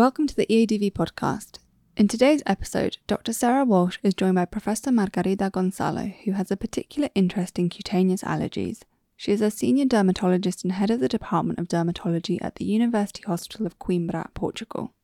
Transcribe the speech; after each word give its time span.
Welcome 0.00 0.26
to 0.28 0.34
the 0.34 0.46
EADV 0.46 0.94
podcast. 0.94 1.58
In 1.94 2.08
today's 2.08 2.42
episode, 2.46 2.96
Dr. 3.06 3.34
Sarah 3.34 3.66
Walsh 3.66 3.98
is 4.02 4.14
joined 4.14 4.36
by 4.36 4.46
Professor 4.46 4.90
Margarida 4.90 5.50
Gonçalo, 5.50 6.14
who 6.24 6.32
has 6.32 6.50
a 6.50 6.56
particular 6.56 7.10
interest 7.14 7.58
in 7.58 7.68
cutaneous 7.68 8.22
allergies. 8.22 8.80
She 9.14 9.30
is 9.30 9.42
a 9.42 9.50
senior 9.50 9.84
dermatologist 9.84 10.64
and 10.64 10.72
head 10.72 10.88
of 10.88 11.00
the 11.00 11.08
Department 11.08 11.58
of 11.58 11.68
Dermatology 11.68 12.38
at 12.40 12.54
the 12.54 12.64
University 12.64 13.22
Hospital 13.24 13.66
of 13.66 13.78
Coimbra, 13.78 14.32
Portugal. 14.32 14.94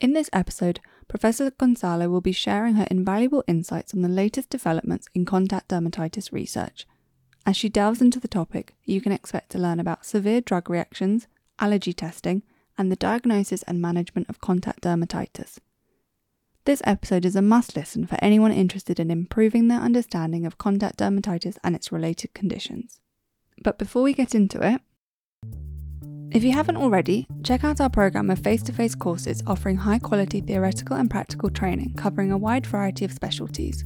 In 0.00 0.12
this 0.12 0.28
episode, 0.32 0.80
Professor 1.06 1.52
Gonçalo 1.52 2.10
will 2.10 2.20
be 2.20 2.32
sharing 2.32 2.74
her 2.74 2.88
invaluable 2.90 3.44
insights 3.46 3.94
on 3.94 4.02
the 4.02 4.08
latest 4.08 4.50
developments 4.50 5.06
in 5.14 5.24
contact 5.24 5.68
dermatitis 5.68 6.32
research. 6.32 6.84
As 7.46 7.56
she 7.56 7.68
delves 7.68 8.02
into 8.02 8.18
the 8.18 8.26
topic, 8.26 8.74
you 8.84 9.00
can 9.00 9.12
expect 9.12 9.50
to 9.50 9.58
learn 9.60 9.78
about 9.78 10.04
severe 10.04 10.40
drug 10.40 10.68
reactions, 10.68 11.28
allergy 11.60 11.92
testing, 11.92 12.42
and 12.78 12.90
the 12.90 12.96
diagnosis 12.96 13.62
and 13.64 13.80
management 13.80 14.28
of 14.28 14.40
contact 14.40 14.82
dermatitis. 14.82 15.58
This 16.64 16.82
episode 16.84 17.24
is 17.24 17.36
a 17.36 17.42
must 17.42 17.76
listen 17.76 18.06
for 18.06 18.18
anyone 18.20 18.50
interested 18.50 18.98
in 18.98 19.10
improving 19.10 19.68
their 19.68 19.80
understanding 19.80 20.44
of 20.44 20.58
contact 20.58 20.98
dermatitis 20.98 21.58
and 21.62 21.76
its 21.76 21.92
related 21.92 22.34
conditions. 22.34 23.00
But 23.62 23.78
before 23.78 24.02
we 24.02 24.14
get 24.14 24.34
into 24.34 24.60
it, 24.66 24.80
if 26.32 26.42
you 26.42 26.52
haven't 26.52 26.76
already, 26.76 27.28
check 27.44 27.62
out 27.62 27.80
our 27.80 27.88
program 27.88 28.30
of 28.30 28.40
face 28.40 28.62
to 28.64 28.72
face 28.72 28.96
courses 28.96 29.42
offering 29.46 29.76
high 29.76 30.00
quality 30.00 30.40
theoretical 30.40 30.96
and 30.96 31.08
practical 31.08 31.50
training 31.50 31.94
covering 31.94 32.32
a 32.32 32.36
wide 32.36 32.66
variety 32.66 33.04
of 33.04 33.12
specialties. 33.12 33.84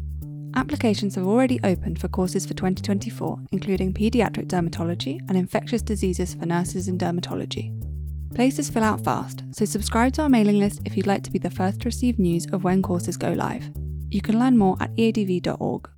Applications 0.57 1.15
have 1.15 1.27
already 1.27 1.61
opened 1.63 2.01
for 2.01 2.09
courses 2.09 2.47
for 2.47 2.55
2024, 2.55 3.39
including 3.53 3.93
paediatric 3.93 4.47
dermatology 4.47 5.21
and 5.29 5.37
infectious 5.37 5.83
diseases 5.83 6.35
for 6.35 6.47
nurses 6.47 6.89
in 6.89 6.99
dermatology. 6.99 7.90
Places 8.35 8.71
fill 8.71 8.85
out 8.85 9.03
fast, 9.03 9.43
so 9.53 9.65
subscribe 9.65 10.13
to 10.15 10.23
our 10.23 10.29
mailing 10.29 10.59
list 10.59 10.83
if 10.85 10.97
you'd 10.97 11.07
like 11.07 11.23
to 11.25 11.31
be 11.31 11.39
the 11.39 11.51
first 11.51 11.81
to 11.81 11.87
receive 11.87 12.19
news 12.19 12.47
of 12.53 12.65
when 12.65 12.81
courses 12.81 13.17
go 13.17 13.33
live. 13.33 13.71
You 14.11 14.21
can 14.21 14.39
learn 14.39 14.57
more 14.57 14.77
at 14.81 14.95
eadv.org. 14.97 15.91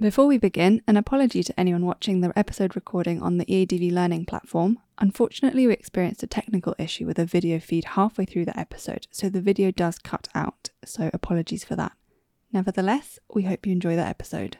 Before 0.00 0.26
we 0.26 0.38
begin, 0.38 0.82
an 0.88 0.96
apology 0.96 1.42
to 1.44 1.60
anyone 1.60 1.86
watching 1.86 2.20
the 2.20 2.36
episode 2.36 2.74
recording 2.74 3.22
on 3.22 3.38
the 3.38 3.44
EADV 3.46 3.92
Learning 3.92 4.24
platform. 4.24 4.78
Unfortunately, 4.98 5.66
we 5.66 5.72
experienced 5.72 6.22
a 6.22 6.26
technical 6.26 6.74
issue 6.78 7.06
with 7.06 7.18
a 7.18 7.24
video 7.24 7.60
feed 7.60 7.84
halfway 7.84 8.24
through 8.24 8.44
the 8.44 8.58
episode, 8.58 9.06
so 9.10 9.28
the 9.28 9.40
video 9.40 9.70
does 9.70 9.98
cut 9.98 10.28
out, 10.34 10.70
so 10.84 11.10
apologies 11.12 11.64
for 11.64 11.76
that. 11.76 11.92
Nevertheless, 12.52 13.18
we 13.32 13.42
hope 13.42 13.66
you 13.66 13.72
enjoy 13.72 13.96
the 13.96 14.06
episode. 14.06 14.58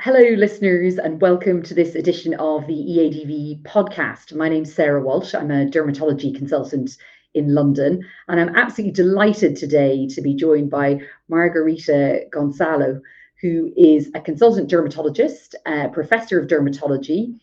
Hello, 0.00 0.20
listeners, 0.20 0.96
and 0.96 1.20
welcome 1.20 1.60
to 1.60 1.74
this 1.74 1.96
edition 1.96 2.32
of 2.34 2.68
the 2.68 2.72
EADV 2.72 3.64
podcast. 3.64 4.32
My 4.32 4.48
name's 4.48 4.72
Sarah 4.72 5.02
Walsh. 5.02 5.34
I'm 5.34 5.50
a 5.50 5.66
dermatology 5.66 6.32
consultant 6.32 6.96
in 7.34 7.52
London, 7.52 8.04
and 8.28 8.38
I'm 8.38 8.54
absolutely 8.54 8.92
delighted 8.92 9.56
today 9.56 10.06
to 10.06 10.22
be 10.22 10.36
joined 10.36 10.70
by 10.70 11.00
Margarita 11.28 12.26
Gonçalo, 12.32 13.00
who 13.42 13.72
is 13.76 14.08
a 14.14 14.20
consultant 14.20 14.70
dermatologist, 14.70 15.56
a 15.66 15.88
professor 15.88 16.38
of 16.38 16.46
dermatology 16.46 17.34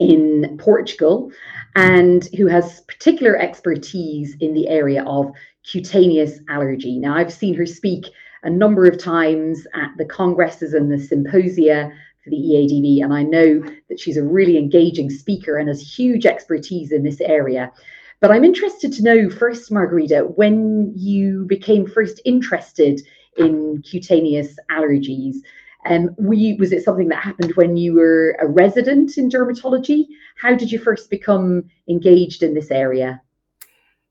in 0.00 0.58
Portugal, 0.58 1.30
and 1.76 2.28
who 2.36 2.48
has 2.48 2.80
particular 2.88 3.36
expertise 3.36 4.34
in 4.40 4.54
the 4.54 4.66
area 4.68 5.04
of 5.04 5.30
cutaneous 5.62 6.40
allergy. 6.48 6.98
Now, 6.98 7.14
I've 7.14 7.32
seen 7.32 7.54
her 7.54 7.64
speak 7.64 8.06
a 8.46 8.50
number 8.50 8.86
of 8.86 8.96
times 8.96 9.66
at 9.74 9.90
the 9.98 10.04
congresses 10.04 10.72
and 10.72 10.90
the 10.90 10.98
symposia 10.98 11.92
for 12.22 12.30
the 12.30 12.36
EADV, 12.36 13.02
and 13.02 13.12
I 13.12 13.24
know 13.24 13.60
that 13.88 13.98
she's 13.98 14.16
a 14.16 14.22
really 14.22 14.56
engaging 14.56 15.10
speaker 15.10 15.56
and 15.56 15.68
has 15.68 15.80
huge 15.80 16.26
expertise 16.26 16.92
in 16.92 17.02
this 17.02 17.20
area. 17.20 17.72
But 18.20 18.30
I'm 18.30 18.44
interested 18.44 18.92
to 18.92 19.02
know 19.02 19.28
first, 19.28 19.72
Margarita, 19.72 20.20
when 20.20 20.92
you 20.94 21.44
became 21.46 21.86
first 21.86 22.20
interested 22.24 23.02
in 23.36 23.82
cutaneous 23.82 24.56
allergies. 24.70 25.36
Um, 25.84 26.10
you, 26.32 26.56
was 26.56 26.72
it 26.72 26.84
something 26.84 27.08
that 27.08 27.22
happened 27.22 27.52
when 27.56 27.76
you 27.76 27.94
were 27.94 28.36
a 28.40 28.46
resident 28.46 29.18
in 29.18 29.28
dermatology? 29.28 30.06
How 30.36 30.54
did 30.54 30.72
you 30.72 30.78
first 30.78 31.10
become 31.10 31.64
engaged 31.88 32.42
in 32.42 32.54
this 32.54 32.70
area? 32.70 33.20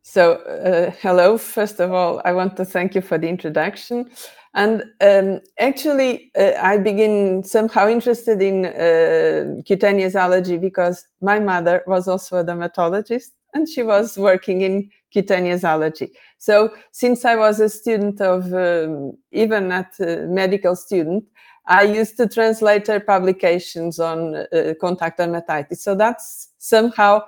So, 0.07 0.33
uh, 0.33 0.91
hello. 1.01 1.35
First 1.35 1.79
of 1.79 1.91
all, 1.91 2.21
I 2.23 2.31
want 2.31 2.55
to 2.57 2.63
thank 2.63 2.93
you 2.93 3.01
for 3.01 3.17
the 3.17 3.27
introduction. 3.27 4.11
And 4.53 4.83
um, 5.01 5.39
actually, 5.57 6.31
uh, 6.37 6.51
I 6.61 6.77
begin 6.77 7.43
somehow 7.43 7.89
interested 7.89 8.39
in 8.39 8.67
uh, 8.67 9.63
cutaneous 9.65 10.13
allergy 10.13 10.57
because 10.59 11.07
my 11.21 11.39
mother 11.39 11.83
was 11.87 12.07
also 12.07 12.37
a 12.37 12.43
dermatologist 12.43 13.33
and 13.55 13.67
she 13.67 13.81
was 13.81 14.15
working 14.15 14.61
in 14.61 14.91
cutaneous 15.11 15.63
allergy. 15.63 16.11
So, 16.37 16.71
since 16.91 17.25
I 17.25 17.35
was 17.35 17.59
a 17.59 17.67
student 17.67 18.21
of, 18.21 18.53
um, 18.53 19.17
even 19.31 19.71
at 19.71 19.95
medical 19.99 20.75
student, 20.75 21.25
I 21.65 21.81
used 21.81 22.15
to 22.17 22.27
translate 22.27 22.85
her 22.87 22.99
publications 22.99 23.99
on 23.99 24.35
uh, 24.35 24.75
contact 24.79 25.17
dermatitis. 25.17 25.77
So 25.77 25.95
that's 25.95 26.49
somehow 26.59 27.23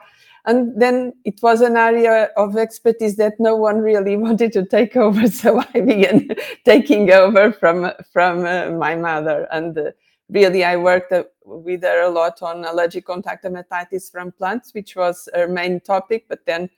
and 0.47 0.81
then 0.81 1.11
it 1.25 1.39
was 1.43 1.59
an 1.59 1.75
area 1.75 2.29
of 2.37 2.55
expertise 2.55 3.17
that 3.17 3.33
no 3.37 3.55
one 3.55 3.79
really 3.79 4.15
wanted 4.27 4.53
to 4.53 4.65
take 4.65 4.95
over. 4.95 5.27
So 5.37 5.61
i 5.75 5.81
began 5.81 6.29
taking 6.65 7.11
over 7.11 7.51
from 7.51 7.91
from 8.11 8.45
uh, 8.45 8.71
my 8.71 8.95
mother. 8.95 9.47
And 9.51 9.77
uh, 9.77 9.91
really 10.29 10.63
i 10.63 10.75
worked 10.75 11.11
uh, 11.11 11.23
with 11.45 11.83
her 11.83 12.01
a 12.01 12.09
lot 12.09 12.41
on 12.41 12.65
allergic 12.65 13.05
contact 13.05 13.43
dermatitis 13.43 14.11
from 14.11 14.31
plants 14.31 14.73
which 14.73 14.95
was 14.95 15.29
her 15.35 15.47
main 15.47 15.79
topic. 15.81 16.25
But 16.29 16.45
then 16.45 16.69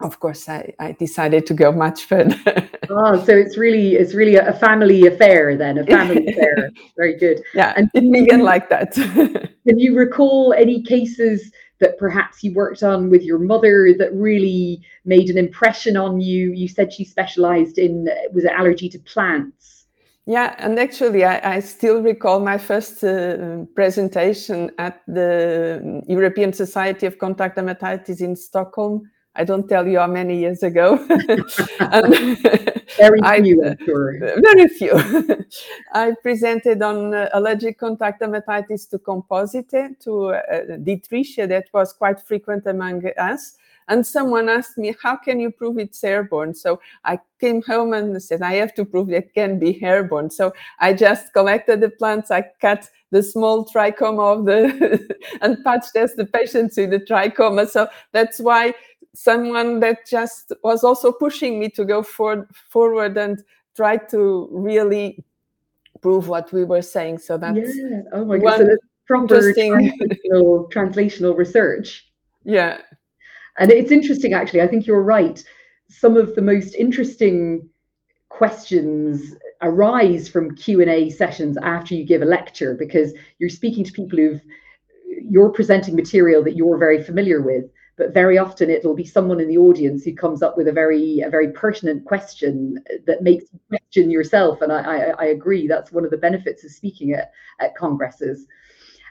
of 0.00 0.18
course 0.18 0.48
i, 0.48 0.72
I 0.78 0.92
decided 0.92 1.46
to 1.46 1.54
go 1.54 1.72
much 1.72 2.04
further. 2.04 2.38
Oh 2.92 3.24
so 3.24 3.32
it's 3.36 3.56
really 3.56 3.94
it's 3.94 4.14
really 4.14 4.34
a 4.34 4.52
family 4.52 5.06
affair 5.06 5.56
then 5.56 5.78
a 5.78 5.86
family 5.86 6.26
affair. 6.26 6.70
Very 6.96 7.16
good. 7.16 7.40
Yeah 7.54 7.72
and 7.76 7.88
it 7.94 8.10
began 8.12 8.42
like 8.42 8.68
that. 8.68 8.94
can 9.66 9.78
you 9.78 9.96
recall 9.96 10.52
any 10.54 10.82
cases 10.82 11.52
that 11.80 11.98
perhaps 11.98 12.44
you 12.44 12.52
worked 12.54 12.82
on 12.82 13.10
with 13.10 13.22
your 13.22 13.38
mother 13.38 13.94
that 13.98 14.12
really 14.14 14.82
made 15.04 15.28
an 15.30 15.38
impression 15.38 15.96
on 15.96 16.20
you? 16.20 16.52
You 16.52 16.68
said 16.68 16.92
she 16.92 17.04
specialized 17.04 17.78
in 17.78 18.08
was 18.32 18.44
it 18.44 18.52
allergy 18.52 18.88
to 18.90 18.98
plants? 18.98 19.86
Yeah, 20.26 20.54
and 20.58 20.78
actually, 20.78 21.24
I, 21.24 21.56
I 21.56 21.60
still 21.60 22.02
recall 22.02 22.40
my 22.40 22.58
first 22.58 23.02
uh, 23.02 23.64
presentation 23.74 24.70
at 24.78 25.00
the 25.08 26.02
European 26.06 26.52
Society 26.52 27.06
of 27.06 27.18
Contact 27.18 27.56
Dermatitis 27.56 28.20
in 28.20 28.36
Stockholm 28.36 29.10
I 29.36 29.44
don't 29.44 29.68
tell 29.68 29.86
you 29.86 29.98
how 29.98 30.08
many 30.08 30.38
years 30.38 30.62
ago. 30.62 30.96
very 32.96 33.20
few, 33.42 33.64
I, 33.64 33.76
sure. 33.84 34.18
Very 34.40 34.68
few. 34.68 34.92
I 35.92 36.14
presented 36.22 36.82
on 36.82 37.14
uh, 37.14 37.28
allergic 37.32 37.78
contact 37.78 38.20
dermatitis 38.22 38.90
to 38.90 38.98
composite, 38.98 40.00
to 40.00 40.30
uh, 40.30 40.42
Dittrichia, 40.78 41.48
that 41.48 41.68
was 41.72 41.92
quite 41.92 42.20
frequent 42.20 42.66
among 42.66 43.06
us. 43.16 43.56
And 43.90 44.06
someone 44.06 44.48
asked 44.48 44.78
me, 44.78 44.94
How 45.02 45.16
can 45.16 45.40
you 45.40 45.50
prove 45.50 45.76
it's 45.78 46.02
airborne? 46.02 46.54
So 46.54 46.80
I 47.04 47.18
came 47.40 47.60
home 47.62 47.92
and 47.92 48.22
said, 48.22 48.40
I 48.40 48.54
have 48.54 48.72
to 48.74 48.84
prove 48.86 49.10
it 49.10 49.34
can 49.34 49.58
be 49.58 49.82
airborne. 49.82 50.30
So 50.30 50.54
I 50.78 50.94
just 50.94 51.32
collected 51.34 51.80
the 51.80 51.90
plants, 51.90 52.30
I 52.30 52.44
cut 52.60 52.88
the 53.10 53.22
small 53.22 53.66
trichoma 53.66 54.38
of 54.38 54.44
the 54.46 55.16
and 55.42 55.62
patch 55.64 55.86
test 55.92 56.16
the 56.16 56.24
patients 56.24 56.76
with 56.76 56.90
the 56.90 57.00
trichoma. 57.00 57.68
So 57.68 57.88
that's 58.12 58.38
why 58.38 58.74
someone 59.14 59.80
that 59.80 60.06
just 60.06 60.52
was 60.62 60.84
also 60.84 61.10
pushing 61.12 61.58
me 61.58 61.68
to 61.70 61.84
go 61.84 62.02
for, 62.02 62.48
forward 62.68 63.18
and 63.18 63.42
try 63.76 63.96
to 63.96 64.48
really 64.52 65.24
prove 66.00 66.28
what 66.28 66.52
we 66.52 66.64
were 66.64 66.82
saying. 66.82 67.18
So 67.18 67.36
that's 67.36 67.76
yeah. 67.76 68.02
Oh 68.12 68.24
my 68.24 68.38
god, 68.38 68.58
so 68.58 68.64
that's 68.66 68.86
proper 69.06 69.52
translational, 69.52 70.70
translational 70.72 71.36
research. 71.36 72.06
Yeah. 72.42 72.78
And 73.60 73.70
it's 73.70 73.92
interesting 73.92 74.32
actually. 74.32 74.62
I 74.62 74.66
think 74.66 74.86
you're 74.86 75.02
right. 75.02 75.42
Some 75.88 76.16
of 76.16 76.34
the 76.34 76.42
most 76.42 76.74
interesting 76.74 77.68
questions 78.30 79.36
arise 79.60 80.28
from 80.28 80.54
q&a 80.54 81.10
sessions 81.10 81.58
after 81.62 81.94
you 81.94 82.04
give 82.04 82.22
a 82.22 82.24
lecture 82.24 82.74
because 82.74 83.12
you're 83.38 83.50
speaking 83.50 83.84
to 83.84 83.92
people 83.92 84.16
who've 84.18 84.40
you're 85.28 85.50
presenting 85.50 85.94
material 85.94 86.42
that 86.42 86.56
you're 86.56 86.78
very 86.78 87.02
familiar 87.02 87.42
with 87.42 87.64
but 87.98 88.14
very 88.14 88.38
often 88.38 88.70
it'll 88.70 88.94
be 88.94 89.04
someone 89.04 89.40
in 89.40 89.48
the 89.48 89.58
audience 89.58 90.04
who 90.04 90.14
comes 90.14 90.42
up 90.42 90.56
with 90.56 90.68
a 90.68 90.72
very 90.72 91.20
a 91.20 91.28
very 91.28 91.50
pertinent 91.50 92.04
question 92.06 92.82
that 93.04 93.22
makes 93.22 93.44
you 93.52 93.60
question 93.68 94.10
yourself 94.10 94.62
and 94.62 94.72
I, 94.72 94.80
I, 94.80 94.96
I 95.18 95.24
agree 95.26 95.66
that's 95.66 95.92
one 95.92 96.04
of 96.04 96.10
the 96.10 96.16
benefits 96.16 96.64
of 96.64 96.70
speaking 96.70 97.12
at, 97.12 97.32
at 97.58 97.76
congresses 97.76 98.46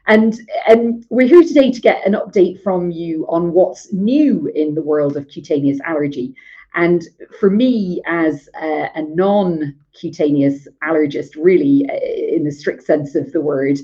and 0.09 1.06
we're 1.09 1.27
here 1.27 1.44
today 1.44 1.71
to 1.71 1.79
get 1.79 2.06
an 2.06 2.13
update 2.13 2.61
from 2.63 2.89
you 2.89 3.25
on 3.29 3.53
what's 3.53 3.94
new 3.94 4.47
in 4.56 4.73
the 4.73 4.81
world 4.81 5.15
of 5.15 5.27
cutaneous 5.27 5.79
allergy. 5.85 6.33
And 6.73 7.03
for 7.39 7.50
me, 7.50 8.01
as 8.06 8.50
a, 8.59 8.89
a 8.95 9.03
non 9.03 9.75
cutaneous 9.94 10.67
allergist, 10.83 11.35
really, 11.38 11.88
uh, 11.89 12.35
in 12.35 12.44
the 12.44 12.51
strict 12.51 12.83
sense 12.83 13.13
of 13.15 13.31
the 13.31 13.41
word, 13.41 13.79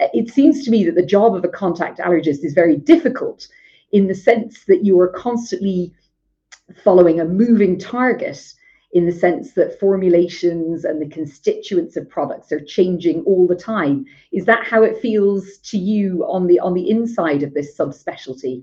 it 0.00 0.30
seems 0.30 0.64
to 0.64 0.70
me 0.70 0.84
that 0.84 0.96
the 0.96 1.06
job 1.06 1.34
of 1.34 1.44
a 1.44 1.48
contact 1.48 2.00
allergist 2.00 2.44
is 2.44 2.54
very 2.54 2.76
difficult 2.76 3.46
in 3.92 4.08
the 4.08 4.14
sense 4.14 4.64
that 4.66 4.84
you 4.84 4.98
are 5.00 5.08
constantly 5.08 5.92
following 6.84 7.20
a 7.20 7.24
moving 7.24 7.78
target 7.78 8.52
in 8.92 9.06
the 9.06 9.12
sense 9.12 9.52
that 9.52 9.78
formulations 9.78 10.84
and 10.84 11.00
the 11.00 11.08
constituents 11.08 11.96
of 11.96 12.08
products 12.08 12.50
are 12.52 12.60
changing 12.60 13.22
all 13.24 13.46
the 13.46 13.54
time 13.54 14.04
is 14.32 14.46
that 14.46 14.66
how 14.66 14.82
it 14.82 15.00
feels 15.00 15.58
to 15.58 15.76
you 15.76 16.24
on 16.24 16.46
the 16.46 16.58
on 16.60 16.74
the 16.74 16.88
inside 16.88 17.42
of 17.42 17.54
this 17.54 17.76
subspecialty 17.76 18.62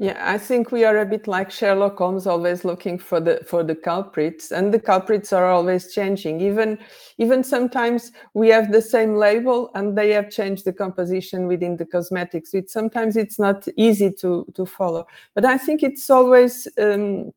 yeah, 0.00 0.16
I 0.18 0.38
think 0.38 0.72
we 0.72 0.86
are 0.86 0.96
a 0.96 1.04
bit 1.04 1.28
like 1.28 1.50
Sherlock 1.50 1.98
Holmes, 1.98 2.26
always 2.26 2.64
looking 2.64 2.98
for 2.98 3.20
the 3.20 3.44
for 3.46 3.62
the 3.62 3.74
culprits, 3.74 4.50
and 4.50 4.72
the 4.72 4.80
culprits 4.80 5.30
are 5.30 5.44
always 5.44 5.92
changing. 5.92 6.40
Even 6.40 6.78
even 7.18 7.44
sometimes 7.44 8.10
we 8.32 8.48
have 8.48 8.72
the 8.72 8.80
same 8.80 9.16
label, 9.16 9.70
and 9.74 9.98
they 9.98 10.08
have 10.12 10.30
changed 10.30 10.64
the 10.64 10.72
composition 10.72 11.46
within 11.46 11.76
the 11.76 11.84
cosmetics. 11.84 12.54
It 12.54 12.70
sometimes 12.70 13.14
it's 13.14 13.38
not 13.38 13.68
easy 13.76 14.10
to 14.22 14.46
to 14.54 14.64
follow, 14.64 15.06
but 15.34 15.44
I 15.44 15.58
think 15.58 15.82
it's 15.82 16.08
always 16.08 16.66
um, 16.78 17.30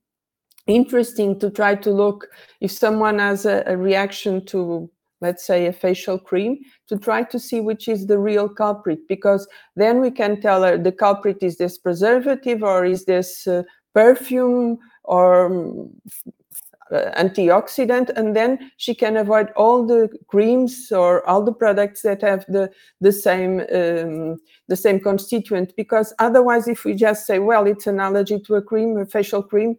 interesting 0.68 1.40
to 1.40 1.50
try 1.50 1.76
to 1.76 1.92
look 1.92 2.28
if 2.62 2.72
someone 2.72 3.20
has 3.20 3.46
a, 3.46 3.64
a 3.68 3.76
reaction 3.78 4.46
to 4.46 4.90
let's 5.22 5.46
say 5.46 5.68
a 5.68 5.74
facial 5.74 6.20
cream 6.20 6.60
to 6.88 6.98
try 6.98 7.24
to 7.24 7.40
see 7.40 7.60
which 7.62 7.88
is 7.88 8.08
the 8.08 8.20
real 8.20 8.48
culprit 8.48 9.00
because 9.08 9.48
then 9.76 10.00
we 10.02 10.12
can 10.12 10.40
tell 10.40 10.64
her 10.64 10.78
the 10.78 10.92
culprit 10.92 11.38
is 11.42 11.58
this 11.58 11.78
preservative 11.78 12.62
or 12.62 12.86
is 12.86 13.06
this 13.06 13.48
uh, 13.48 13.64
perfume 13.94 14.78
or 15.04 15.46
um, 15.46 15.90
uh, 16.92 17.12
antioxidant 17.18 18.10
and 18.18 18.36
then 18.36 18.72
she 18.78 18.94
can 18.94 19.18
avoid 19.18 19.50
all 19.56 19.86
the 19.86 20.10
creams 20.28 20.92
or 20.92 21.28
all 21.28 21.42
the 21.42 21.54
products 21.54 22.02
that 22.02 22.22
have 22.22 22.46
the 22.48 22.70
the 23.02 23.12
same 23.12 23.62
um, 23.74 24.38
the 24.68 24.76
same 24.76 25.00
constituent 25.00 25.74
because 25.76 26.14
otherwise 26.20 26.68
if 26.68 26.84
we 26.86 26.94
just 26.94 27.26
say 27.26 27.40
well 27.40 27.66
it's 27.66 27.88
an 27.88 28.00
allergy 28.00 28.40
to 28.40 28.56
a 28.56 28.62
cream 28.62 28.98
a 28.98 29.06
facial 29.06 29.42
cream 29.42 29.76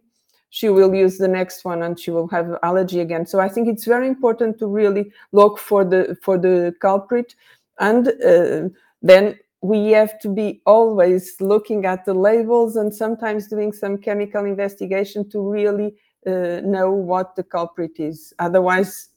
she 0.55 0.69
will 0.69 0.95
use 0.95 1.17
the 1.17 1.27
next 1.27 1.65
one 1.65 1.83
and 1.83 1.99
she 1.99 2.11
will 2.11 2.29
have 2.29 2.57
allergy 2.63 3.01
again 3.01 3.25
so 3.25 3.41
i 3.41 3.49
think 3.49 3.67
it's 3.67 3.83
very 3.83 4.07
important 4.07 4.57
to 4.57 4.67
really 4.67 5.11
look 5.33 5.59
for 5.59 5.83
the 5.83 6.17
for 6.21 6.37
the 6.37 6.73
culprit 6.79 7.35
and 7.79 8.07
uh, 8.31 8.69
then 9.01 9.37
we 9.61 9.91
have 9.91 10.17
to 10.19 10.29
be 10.29 10.61
always 10.65 11.35
looking 11.41 11.85
at 11.85 12.05
the 12.05 12.13
labels 12.13 12.77
and 12.77 12.93
sometimes 12.93 13.47
doing 13.47 13.73
some 13.73 13.97
chemical 13.97 14.45
investigation 14.45 15.29
to 15.29 15.41
really 15.41 15.93
uh, 16.25 16.61
know 16.63 16.89
what 16.89 17.35
the 17.35 17.43
culprit 17.43 17.99
is 17.99 18.33
otherwise 18.39 19.09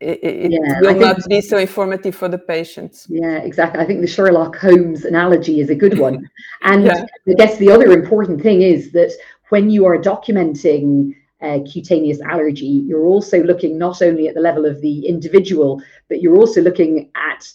it, 0.00 0.18
it 0.22 0.52
yeah, 0.52 0.80
will 0.80 0.98
not 0.98 1.28
be 1.28 1.42
so 1.42 1.58
informative 1.58 2.14
for 2.14 2.26
the 2.26 2.38
patients. 2.38 3.06
Yeah, 3.10 3.36
exactly. 3.36 3.82
I 3.82 3.84
think 3.84 4.00
the 4.00 4.06
Sherlock 4.06 4.56
Holmes 4.56 5.04
analogy 5.04 5.60
is 5.60 5.68
a 5.68 5.74
good 5.74 5.98
one. 5.98 6.26
And 6.62 6.84
yeah. 6.84 7.04
I 7.28 7.34
guess 7.34 7.58
the 7.58 7.70
other 7.70 7.90
important 7.90 8.42
thing 8.42 8.62
is 8.62 8.92
that 8.92 9.12
when 9.50 9.70
you 9.70 9.86
are 9.86 9.98
documenting 9.98 11.14
uh, 11.42 11.58
cutaneous 11.70 12.20
allergy, 12.20 12.84
you're 12.86 13.06
also 13.06 13.42
looking 13.42 13.78
not 13.78 14.02
only 14.02 14.28
at 14.28 14.34
the 14.34 14.40
level 14.40 14.66
of 14.66 14.80
the 14.80 15.06
individual, 15.06 15.82
but 16.08 16.20
you're 16.20 16.36
also 16.36 16.60
looking 16.60 17.10
at 17.14 17.52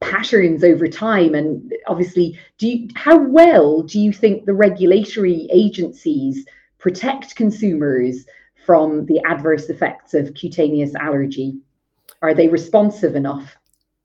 patterns 0.00 0.62
over 0.62 0.86
time. 0.86 1.34
And 1.34 1.72
obviously, 1.86 2.38
do 2.58 2.68
you, 2.68 2.88
how 2.94 3.18
well 3.18 3.82
do 3.82 4.00
you 4.00 4.12
think 4.12 4.44
the 4.44 4.54
regulatory 4.54 5.48
agencies 5.50 6.44
protect 6.78 7.34
consumers 7.34 8.26
from 8.66 9.06
the 9.06 9.20
adverse 9.26 9.68
effects 9.68 10.14
of 10.14 10.34
cutaneous 10.34 10.94
allergy? 10.94 11.58
Are 12.22 12.34
they 12.34 12.48
responsive 12.48 13.16
enough? 13.16 13.56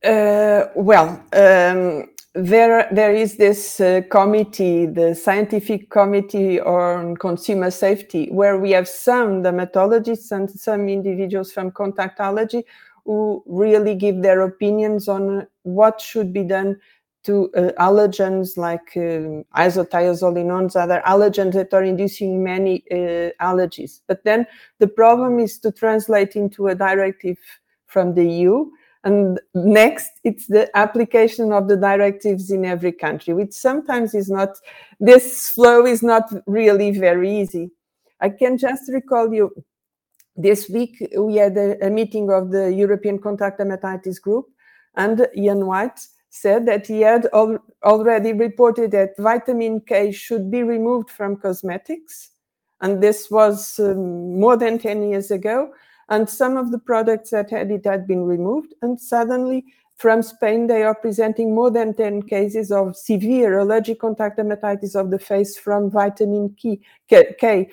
Uh, 0.04 0.66
well, 0.76 1.24
um, 1.34 2.10
there 2.36 2.88
there 2.92 3.14
is 3.14 3.38
this 3.38 3.80
uh, 3.80 4.02
committee 4.12 4.86
the 4.86 5.16
scientific 5.16 5.90
committee 5.90 6.62
on 6.62 7.18
consumer 7.18 7.72
safety 7.72 8.28
where 8.30 8.58
we 8.60 8.72
have 8.72 8.88
some 8.88 9.42
dermatologists 9.42 10.32
and 10.32 10.50
some 10.50 10.88
individuals 10.88 11.52
from 11.52 11.72
contact 11.72 12.20
allergy 12.20 12.64
who 13.06 13.44
really 13.48 13.96
give 13.96 14.22
their 14.22 14.42
opinions 14.42 15.08
on 15.08 15.48
what 15.64 16.00
should 16.00 16.32
be 16.32 16.44
done 16.44 16.80
to 17.24 17.50
uh, 17.56 17.72
allergens 17.80 18.56
like 18.56 18.96
uh, 18.96 19.44
isothiazolinones, 19.60 20.76
other 20.76 21.02
allergens 21.06 21.54
that 21.54 21.74
are 21.74 21.84
inducing 21.84 22.44
many 22.44 22.84
uh, 22.92 23.32
allergies. 23.42 24.02
But 24.08 24.24
then 24.24 24.46
the 24.78 24.88
problem 24.88 25.40
is 25.40 25.58
to 25.60 25.72
translate 25.72 26.36
into 26.36 26.68
a 26.68 26.76
directive 26.76 27.38
from 27.88 28.14
the 28.14 28.24
EU 28.24 28.70
and 29.04 29.40
next, 29.54 30.12
it's 30.24 30.48
the 30.48 30.70
application 30.78 31.54
of 31.54 31.68
the 31.68 31.78
directives 31.78 32.52
in 32.52 32.66
every 32.66 32.92
country, 32.92 33.34
which 33.34 33.54
sometimes 33.54 34.14
is 34.14 34.30
not, 34.30 34.58
this 35.00 35.50
flow 35.50 35.86
is 35.86 36.04
not 36.04 36.30
really 36.46 36.92
very 36.92 37.40
easy. 37.40 37.72
I 38.20 38.30
can 38.30 38.58
just 38.58 38.92
recall 38.92 39.34
you 39.34 39.54
this 40.36 40.70
week 40.70 41.06
we 41.18 41.36
had 41.36 41.58
a, 41.58 41.86
a 41.86 41.90
meeting 41.90 42.32
of 42.32 42.52
the 42.52 42.74
European 42.74 43.20
Contact 43.20 43.60
Dermatitis 43.60 44.22
Group, 44.22 44.48
and 44.96 45.28
Ian 45.36 45.66
White 45.66 46.00
said 46.30 46.66
that 46.68 46.88
he 46.88 47.02
had 47.02 47.28
al 47.34 47.58
already 47.84 48.34
reported 48.34 48.92
that 48.92 49.18
vitamin 49.18 49.82
K 49.82 50.12
should 50.12 50.50
be 50.52 50.64
removed 50.64 51.10
from 51.10 51.38
cosmetics. 51.38 52.32
And 52.82 53.02
this 53.04 53.30
was 53.30 53.80
um, 53.80 54.40
more 54.40 54.56
than 54.56 54.80
10 54.80 55.10
years 55.10 55.32
ago 55.32 55.74
and 56.10 56.30
some 56.30 56.58
of 56.58 56.72
the 56.72 56.80
products 56.80 57.30
that 57.32 57.50
had 57.50 57.72
it 57.72 57.86
had 57.86 58.08
been 58.08 58.24
removed 58.24 58.74
and 58.82 59.00
suddenly 59.00 59.66
from 60.00 60.24
Spain, 60.24 60.68
they 60.68 60.84
are 60.84 60.96
presenting 60.96 61.54
more 61.54 61.70
than 61.70 61.94
10 61.94 62.22
cases 62.24 62.72
of 62.72 62.96
severe 62.96 63.60
allergic 63.60 64.00
contact 64.00 64.40
dermatitis 64.40 64.96
of 64.96 65.12
the 65.12 65.20
face 65.20 65.58
from 65.58 65.92
vitamin 65.92 66.56
K. 66.58 67.70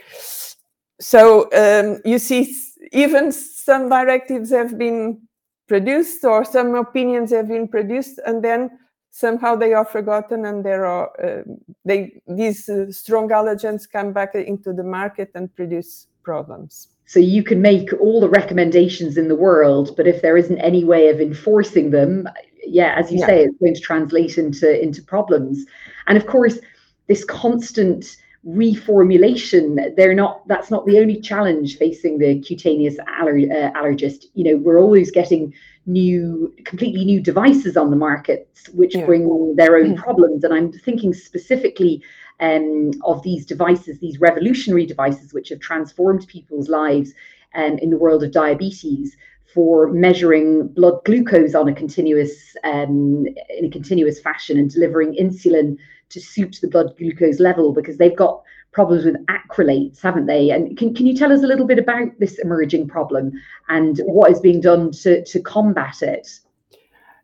So 1.01 1.49
um, 1.53 2.01
you 2.05 2.19
see, 2.19 2.53
even 2.91 3.31
some 3.31 3.89
directives 3.89 4.51
have 4.51 4.77
been 4.77 5.21
produced 5.69 6.25
or 6.25 6.45
some 6.45 6.75
opinions 6.75 7.31
have 7.31 7.47
been 7.47 7.69
produced, 7.69 8.19
and 8.27 8.43
then 8.43 8.77
somehow 9.11 9.55
they 9.55 9.73
are 9.73 9.85
forgotten, 9.85 10.47
and 10.47 10.65
there 10.65 10.85
are 10.85 11.11
uh, 11.23 11.43
they 11.85 12.21
these 12.27 12.69
uh, 12.69 12.91
strong 12.91 13.29
allergens 13.29 13.89
come 13.91 14.13
back 14.13 14.35
into 14.35 14.73
the 14.73 14.85
market 14.85 15.31
and 15.35 15.55
produce 15.55 16.09
problems. 16.25 16.89
So 17.07 17.21
you 17.21 17.45
can 17.45 17.63
make 17.63 17.93
all 18.01 18.21
the 18.21 18.29
recommendations 18.29 19.17
in 19.17 19.29
the 19.29 19.37
world, 19.37 19.95
but 19.97 20.09
if 20.09 20.23
there 20.23 20.37
isn't 20.37 20.59
any 20.59 20.85
way 20.85 21.09
of 21.09 21.21
enforcing 21.21 21.91
them, 21.91 22.29
yeah, 22.67 22.95
as 22.97 23.13
you 23.13 23.21
yeah. 23.21 23.27
say, 23.27 23.45
it's 23.45 23.59
going 23.59 23.75
to 23.75 23.81
translate 23.81 24.39
into 24.39 24.83
into 24.83 25.03
problems. 25.03 25.65
And 26.09 26.19
of 26.19 26.27
course, 26.27 26.59
this 27.07 27.25
constant 27.25 28.17
reformulation 28.47 29.97
they're 29.97 30.15
not 30.15 30.47
that's 30.47 30.71
not 30.71 30.87
the 30.87 31.01
only 31.01 31.21
challenge 31.21 31.79
facing 31.79 32.17
the 32.19 32.41
cutaneous 32.43 32.97
aller, 33.21 33.39
uh, 33.39 33.73
allergist 33.73 34.27
you 34.35 34.45
know 34.45 34.57
we're 34.59 34.79
always 34.79 35.11
getting 35.11 35.53
new 35.87 36.55
completely 36.65 37.05
new 37.05 37.21
devices 37.21 37.77
on 37.77 37.91
the 37.91 37.97
markets 37.97 38.69
which 38.69 38.95
yeah. 38.95 39.05
bring 39.05 39.57
their 39.57 39.77
own 39.77 39.97
mm. 39.97 39.99
problems 39.99 40.45
and 40.45 40.55
i'm 40.55 40.71
thinking 40.71 41.13
specifically 41.13 42.01
um, 42.41 42.91
of 43.05 43.23
these 43.23 43.47
devices, 43.47 43.99
these 43.99 44.21
revolutionary 44.21 44.87
devices 44.87 45.33
which 45.33 45.49
have 45.49 45.61
transformed 45.61 46.27
people's 46.29 46.69
lives 46.69 47.13
um, 47.55 47.79
in 47.79 47.91
the 47.91 47.97
world 47.97 48.23
of 48.23 48.33
diabetes 48.33 49.17
for 49.55 49.89
measuring 49.89 50.69
blood 50.69 51.03
glucose 51.05 51.55
on 51.55 51.69
a 51.69 51.75
continuous 51.75 52.55
um, 52.65 53.27
in 53.49 53.65
a 53.65 53.71
continuous 53.71 54.21
fashion 54.21 54.59
and 54.59 54.71
delivering 54.71 55.15
insulin 55.15 55.79
to 56.11 56.21
suit 56.21 56.59
the 56.61 56.69
blood 56.69 56.95
glucose 56.99 57.41
level 57.41 57.73
because 57.73 57.97
they've 57.97 58.17
got 58.17 58.43
problems 58.73 59.07
with 59.07 59.17
acrylates, 59.27 60.03
haven't 60.03 60.27
they? 60.27 60.51
And 60.51 60.77
can, 60.77 60.95
can 60.95 61.07
you 61.07 61.17
tell 61.17 61.33
us 61.33 61.43
a 61.43 61.47
little 61.47 61.67
bit 61.67 61.79
about 61.79 62.09
this 62.19 62.39
emerging 62.39 62.89
problem 62.89 63.33
and 63.71 63.99
what 64.05 64.31
is 64.31 64.39
being 64.39 64.61
done 64.61 64.93
to, 64.93 65.25
to 65.25 65.41
combat 65.41 66.03
it? 66.03 66.29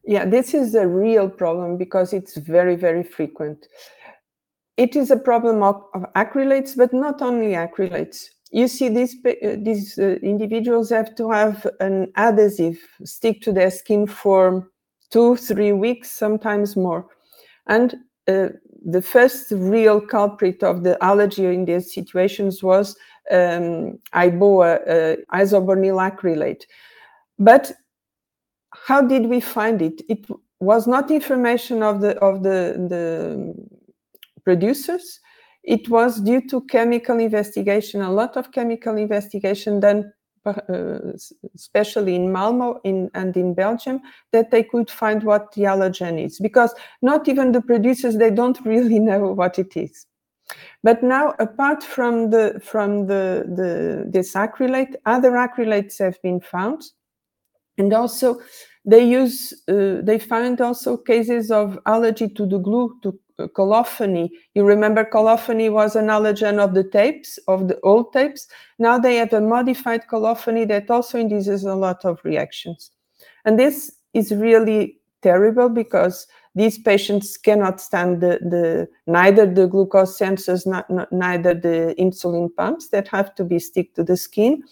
Yeah, 0.04 0.24
this 0.24 0.54
is 0.54 0.74
a 0.74 0.86
real 0.88 1.28
problem 1.28 1.76
because 1.76 2.12
it's 2.12 2.36
very, 2.38 2.74
very 2.74 3.04
frequent 3.04 3.68
it 4.76 4.96
is 4.96 5.10
a 5.10 5.16
problem 5.16 5.62
of, 5.62 5.82
of, 5.94 6.04
acrylates, 6.14 6.76
but 6.76 6.92
not 6.92 7.22
only 7.22 7.52
acrylates. 7.52 8.26
You 8.50 8.68
see, 8.68 8.88
these 8.88 9.16
uh, 9.24 9.56
these 9.58 9.98
uh, 9.98 10.18
individuals 10.22 10.90
have 10.90 11.14
to 11.16 11.30
have 11.30 11.66
an 11.80 12.12
adhesive 12.16 12.78
stick 13.04 13.40
to 13.42 13.52
their 13.52 13.70
skin 13.70 14.06
for 14.06 14.68
two, 15.10 15.36
three 15.36 15.72
weeks, 15.72 16.10
sometimes 16.10 16.76
more. 16.76 17.06
And 17.66 17.94
uh, 18.28 18.48
the 18.84 19.02
first 19.02 19.52
real 19.52 20.00
culprit 20.00 20.62
of 20.62 20.82
the 20.82 21.02
allergy 21.02 21.46
in 21.46 21.64
these 21.64 21.94
situations 21.94 22.62
was 22.62 22.96
um, 23.30 23.98
IBOA, 24.14 24.80
uh, 24.88 25.16
isobornyl 25.34 26.10
acrylate. 26.10 26.64
But 27.38 27.72
how 28.86 29.02
did 29.02 29.26
we 29.26 29.40
find 29.40 29.80
it? 29.80 30.02
It 30.08 30.26
was 30.60 30.86
not 30.86 31.10
information 31.10 31.82
of 31.82 32.00
the 32.00 32.18
of 32.18 32.42
the 32.42 32.74
the 32.88 33.54
producers. 34.44 35.20
It 35.62 35.88
was 35.88 36.20
due 36.20 36.46
to 36.48 36.62
chemical 36.62 37.18
investigation, 37.18 38.02
a 38.02 38.12
lot 38.12 38.36
of 38.36 38.50
chemical 38.52 38.96
investigation 38.96 39.80
done 39.80 40.12
uh, 40.44 40.98
especially 41.54 42.16
in 42.16 42.32
Malmo 42.32 42.80
in, 42.82 43.08
and 43.14 43.36
in 43.36 43.54
Belgium, 43.54 44.00
that 44.32 44.50
they 44.50 44.64
could 44.64 44.90
find 44.90 45.22
what 45.22 45.52
the 45.52 45.62
allergen 45.62 46.20
is, 46.20 46.40
because 46.40 46.74
not 47.00 47.28
even 47.28 47.52
the 47.52 47.60
producers 47.60 48.16
they 48.16 48.30
don't 48.30 48.58
really 48.64 48.98
know 48.98 49.32
what 49.32 49.56
it 49.60 49.76
is. 49.76 50.06
But 50.82 51.02
now, 51.02 51.34
apart 51.38 51.84
from 51.84 52.30
the 52.30 52.60
from 52.62 53.06
the, 53.06 53.44
the 53.46 54.04
this 54.10 54.34
acrylate, 54.34 54.96
other 55.06 55.30
acrylates 55.30 55.98
have 56.00 56.20
been 56.22 56.40
found, 56.40 56.82
and 57.78 57.92
also 57.92 58.40
they 58.84 59.04
use 59.04 59.52
uh, 59.68 60.00
they 60.02 60.18
find 60.18 60.60
also 60.60 60.96
cases 60.96 61.50
of 61.50 61.78
allergy 61.86 62.28
to 62.28 62.46
the 62.46 62.58
glue 62.58 62.98
to 63.02 63.18
colophony. 63.54 64.30
You 64.54 64.64
remember 64.64 65.04
colophony 65.04 65.68
was 65.68 65.96
an 65.96 66.06
allergen 66.06 66.58
of 66.58 66.74
the 66.74 66.84
tapes, 66.84 67.38
of 67.48 67.68
the 67.68 67.80
old 67.80 68.12
tapes. 68.12 68.46
Now 68.78 68.98
they 68.98 69.16
have 69.16 69.32
a 69.32 69.40
modified 69.40 70.08
colophony 70.08 70.64
that 70.66 70.90
also 70.90 71.18
induces 71.18 71.64
a 71.64 71.74
lot 71.74 72.04
of 72.04 72.20
reactions. 72.24 72.90
And 73.44 73.58
this 73.58 73.92
is 74.14 74.32
really 74.32 74.98
terrible 75.22 75.68
because 75.68 76.26
these 76.54 76.78
patients 76.78 77.36
cannot 77.36 77.80
stand 77.80 78.20
the, 78.20 78.38
the 78.42 78.88
neither 79.06 79.46
the 79.46 79.66
glucose 79.66 80.18
sensors, 80.18 80.66
not, 80.66 80.90
not, 80.90 81.10
neither 81.10 81.54
the 81.54 81.94
insulin 81.98 82.54
pumps 82.54 82.88
that 82.88 83.08
have 83.08 83.34
to 83.36 83.44
be 83.44 83.58
stick 83.58 83.94
to 83.94 84.04
the 84.04 84.16
skin. 84.16 84.62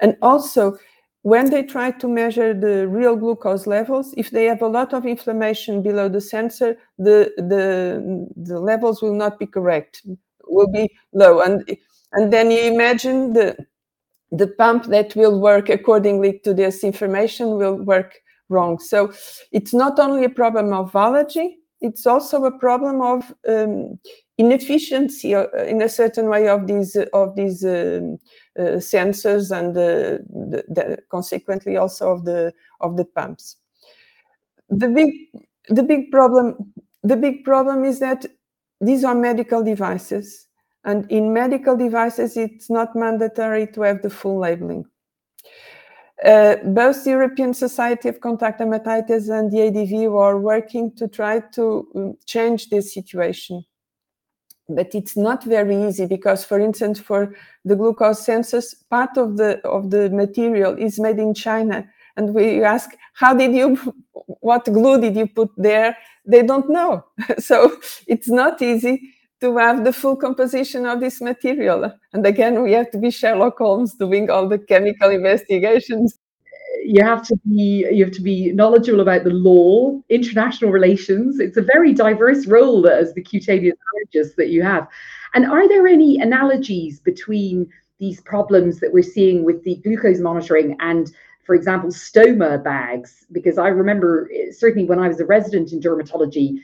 And 0.00 0.16
also 0.22 0.78
when 1.22 1.50
they 1.50 1.62
try 1.62 1.90
to 1.90 2.08
measure 2.08 2.54
the 2.54 2.86
real 2.88 3.16
glucose 3.16 3.66
levels, 3.66 4.14
if 4.16 4.30
they 4.30 4.44
have 4.44 4.62
a 4.62 4.68
lot 4.68 4.94
of 4.94 5.04
inflammation 5.04 5.82
below 5.82 6.08
the 6.08 6.20
sensor, 6.20 6.76
the, 6.98 7.32
the, 7.36 8.28
the 8.36 8.60
levels 8.60 9.02
will 9.02 9.14
not 9.14 9.38
be 9.38 9.46
correct, 9.46 10.02
will 10.46 10.70
be 10.70 10.88
low. 11.12 11.40
And, 11.40 11.76
and 12.12 12.32
then 12.32 12.50
you 12.50 12.60
imagine 12.60 13.32
the, 13.32 13.56
the 14.30 14.46
pump 14.46 14.84
that 14.86 15.16
will 15.16 15.40
work 15.40 15.68
accordingly 15.68 16.40
to 16.44 16.54
this 16.54 16.84
information 16.84 17.56
will 17.56 17.76
work 17.82 18.14
wrong. 18.48 18.78
So 18.78 19.12
it's 19.52 19.74
not 19.74 19.98
only 19.98 20.24
a 20.24 20.30
problem 20.30 20.72
of 20.72 20.94
allergy, 20.94 21.58
it's 21.80 22.06
also 22.06 22.44
a 22.44 22.58
problem 22.58 23.00
of 23.00 23.34
um, 23.48 23.98
inefficiency 24.36 25.34
uh, 25.34 25.46
in 25.66 25.82
a 25.82 25.88
certain 25.88 26.28
way 26.28 26.48
of 26.48 26.66
these 26.66 26.96
of 27.12 27.36
these 27.36 27.64
um, 27.64 28.18
sensors 28.62 29.56
and 29.56 29.74
the, 29.74 30.24
the, 30.28 30.64
the, 30.68 30.98
consequently 31.10 31.76
also 31.76 32.10
of 32.10 32.24
the 32.24 32.52
of 32.80 32.96
the 32.96 33.04
pumps. 33.04 33.56
The 34.68 34.88
big 34.88 35.10
the 35.68 35.82
big 35.82 36.10
problem 36.10 36.72
the 37.02 37.16
big 37.16 37.44
problem 37.44 37.84
is 37.84 38.00
that 38.00 38.26
these 38.80 39.04
are 39.04 39.14
medical 39.14 39.62
devices 39.62 40.46
and 40.84 41.10
in 41.10 41.32
medical 41.32 41.76
devices 41.76 42.36
it's 42.36 42.70
not 42.70 42.94
mandatory 42.94 43.66
to 43.68 43.82
have 43.82 44.02
the 44.02 44.10
full 44.10 44.38
labeling. 44.38 44.84
Uh, 46.24 46.56
both 46.64 47.04
the 47.04 47.10
European 47.10 47.54
Society 47.54 48.08
of 48.08 48.20
Contact 48.20 48.60
Dermatitis 48.60 49.30
and 49.30 49.52
the 49.52 49.62
ADV 49.68 50.10
were 50.10 50.40
working 50.40 50.92
to 50.96 51.06
try 51.06 51.38
to 51.52 51.86
um, 51.94 52.16
change 52.26 52.70
this 52.70 52.92
situation 52.92 53.64
but 54.68 54.94
it's 54.94 55.16
not 55.16 55.44
very 55.44 55.82
easy 55.84 56.06
because 56.06 56.44
for 56.44 56.60
instance 56.60 57.00
for 57.00 57.34
the 57.64 57.74
glucose 57.74 58.24
sensors 58.24 58.74
part 58.90 59.16
of 59.16 59.36
the 59.36 59.60
of 59.66 59.90
the 59.90 60.10
material 60.10 60.76
is 60.76 60.98
made 60.98 61.18
in 61.18 61.34
china. 61.34 61.88
And 62.16 62.34
we 62.34 62.62
ask 62.62 62.90
how 63.14 63.34
did 63.34 63.54
you 63.54 63.76
what 64.40 64.64
glue 64.64 65.00
did 65.00 65.16
you 65.16 65.26
put 65.26 65.50
there? 65.56 65.96
They 66.26 66.42
don't 66.42 66.68
know. 66.68 67.04
So 67.38 67.78
it's 68.06 68.28
not 68.28 68.60
easy 68.60 69.14
to 69.40 69.56
have 69.56 69.84
the 69.84 69.92
full 69.92 70.16
composition 70.16 70.84
of 70.84 71.00
this 71.00 71.20
material. 71.20 71.92
And 72.12 72.26
again 72.26 72.62
we 72.62 72.72
have 72.72 72.90
to 72.90 72.98
be 72.98 73.10
sherlock 73.10 73.58
holmes 73.58 73.94
doing 73.94 74.30
all 74.30 74.48
the 74.48 74.58
chemical 74.58 75.10
investigations 75.10 76.18
you 76.88 77.04
have 77.04 77.22
to 77.22 77.36
be 77.46 77.86
you 77.92 78.02
have 78.02 78.14
to 78.14 78.22
be 78.22 78.50
knowledgeable 78.52 79.00
about 79.00 79.22
the 79.22 79.30
law, 79.30 80.00
international 80.08 80.70
relations. 80.70 81.38
It's 81.38 81.58
a 81.58 81.62
very 81.62 81.92
diverse 81.92 82.46
role 82.46 82.88
as 82.88 83.12
the 83.12 83.20
cutaneous 83.20 83.76
allergist 83.88 84.36
that 84.36 84.48
you 84.48 84.62
have. 84.62 84.88
And 85.34 85.44
are 85.44 85.68
there 85.68 85.86
any 85.86 86.18
analogies 86.18 86.98
between 86.98 87.68
these 87.98 88.22
problems 88.22 88.80
that 88.80 88.90
we're 88.90 89.02
seeing 89.02 89.44
with 89.44 89.62
the 89.64 89.76
glucose 89.76 90.18
monitoring 90.18 90.76
and 90.80 91.12
for 91.44 91.54
example, 91.54 91.90
stoma 91.90 92.62
bags, 92.62 93.26
because 93.32 93.56
I 93.56 93.68
remember 93.68 94.30
eh, 94.34 94.50
certainly 94.50 94.86
when 94.86 94.98
I 94.98 95.08
was 95.08 95.20
a 95.20 95.24
resident 95.26 95.72
in 95.72 95.80
dermatology, 95.80 96.58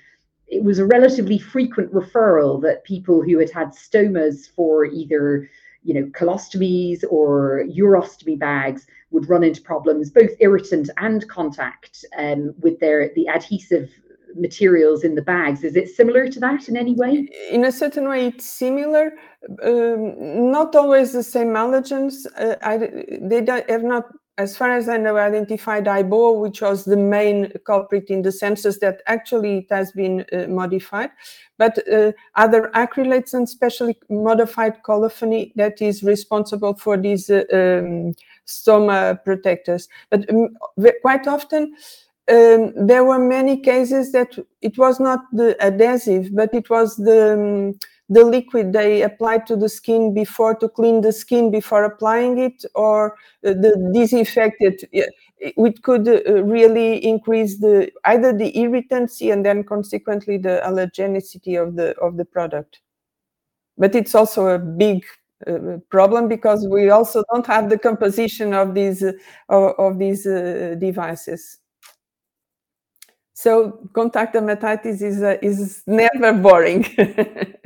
it 0.47 0.63
was 0.63 0.79
a 0.79 0.85
relatively 0.87 1.39
frequent 1.39 1.93
referral 1.93 2.61
that 2.63 2.85
people 2.85 3.23
who 3.23 3.39
had 3.39 3.51
had 3.51 3.69
stomas 3.69 4.47
for 4.55 4.85
either 4.85 5.49
you 5.85 5.93
know, 5.93 6.07
colostomies 6.07 7.05
or 7.11 7.65
urostomy 7.69 8.39
bags 8.39 8.87
would 9.15 9.29
run 9.29 9.45
into 9.45 9.63
problems, 9.63 10.11
both 10.11 10.31
irritant 10.41 10.91
and 10.99 11.27
contact 11.29 12.05
um, 12.19 12.55
with 12.61 12.79
their 12.81 13.11
the 13.15 13.29
adhesive 13.29 13.89
materials 14.37 15.05
in 15.05 15.15
the 15.15 15.23
bags. 15.23 15.63
Is 15.63 15.77
it 15.77 15.89
similar 15.89 16.29
to 16.29 16.41
that 16.41 16.69
in 16.69 16.77
any 16.77 16.95
way? 16.95 17.29
In 17.51 17.65
a 17.65 17.73
certain 17.73 18.09
way, 18.09 18.27
it's 18.27 18.45
similar. 18.45 19.13
Um, 19.63 20.51
not 20.51 20.75
always 20.75 21.13
the 21.13 21.23
same 21.23 21.49
allergens. 21.49 22.27
Uh, 22.37 22.57
I, 22.63 22.77
they 23.31 23.45
have 23.69 23.85
not 23.85 24.07
as 24.37 24.57
far 24.57 24.73
as 24.73 24.89
I 24.89 24.97
know, 24.97 25.17
identified 25.17 25.87
IBO, 25.87 26.33
which 26.33 26.61
was 26.61 26.85
the 26.85 26.97
main 26.97 27.53
culprit 27.65 28.11
in 28.11 28.23
the 28.23 28.33
census 28.33 28.81
that 28.81 29.01
actually 29.07 29.59
it 29.59 29.67
has 29.71 29.93
been 29.93 30.25
uh, 30.33 30.49
modified, 30.49 31.11
but 31.57 31.79
uh, 31.89 32.11
other 32.35 32.71
acrylates 32.75 33.33
and 33.33 33.45
especially 33.45 33.97
modified 34.11 34.83
colophony 34.83 35.53
that 35.55 35.81
is 35.81 36.03
responsible 36.03 36.75
for 36.75 36.97
these 36.97 37.31
uh, 37.31 37.45
um, 37.53 38.13
stoma 38.47 39.23
protectors. 39.25 39.89
But 40.11 40.29
um, 40.31 40.57
quite 41.03 41.27
often, 41.27 41.75
um, 42.31 42.73
there 42.87 43.05
were 43.05 43.19
many 43.19 43.61
cases 43.61 44.13
that 44.13 44.39
it 44.63 44.79
was 44.79 44.99
not 45.01 45.21
the 45.33 45.57
adhesive, 45.65 46.35
but 46.35 46.55
it 46.55 46.71
was 46.71 46.97
the 46.97 47.35
um, 47.35 47.79
the 48.09 48.25
liquid 48.25 48.73
they 48.73 49.03
applied 49.03 49.47
to 49.47 49.57
the 49.57 49.69
skin 49.69 50.13
before 50.13 50.55
to 50.55 50.69
clean 50.69 51.01
the 51.01 51.13
skin 51.13 51.51
before 51.51 51.85
applying 51.85 52.39
it 52.39 52.65
or 52.75 53.13
uh, 53.47 53.55
the 53.55 53.91
disinfected 53.95 54.87
it 55.39 55.83
could 55.83 56.07
uh, 56.07 56.45
really 56.45 57.03
increase 57.05 57.59
the 57.59 57.91
either 58.05 58.33
the 58.33 58.57
irritancy 58.59 59.31
and 59.31 59.45
then 59.45 59.65
consequently 59.65 60.37
the 60.37 60.61
allergenicity 60.65 61.61
of 61.61 61.77
the 61.77 61.97
of 61.99 62.17
the 62.19 62.25
product 62.25 62.81
but 63.79 63.95
it's 63.95 64.15
also 64.15 64.49
a 64.49 64.59
big 64.59 65.05
uh, 65.47 65.79
problem 65.91 66.29
because 66.29 66.67
we 66.69 66.91
also 66.91 67.23
don't 67.33 67.47
have 67.47 67.69
the 67.69 67.79
composition 67.79 68.55
of 68.55 68.75
these 68.75 69.03
uh, 69.03 69.13
of, 69.49 69.75
of, 69.79 69.99
these 69.99 70.27
uh, 70.27 70.75
devices 70.79 71.59
so 73.35 73.79
contact 73.95 74.35
dermatitis 74.35 75.03
is 75.03 75.23
uh, 75.23 75.37
is 75.43 75.83
never 75.87 76.33
boring 76.33 76.87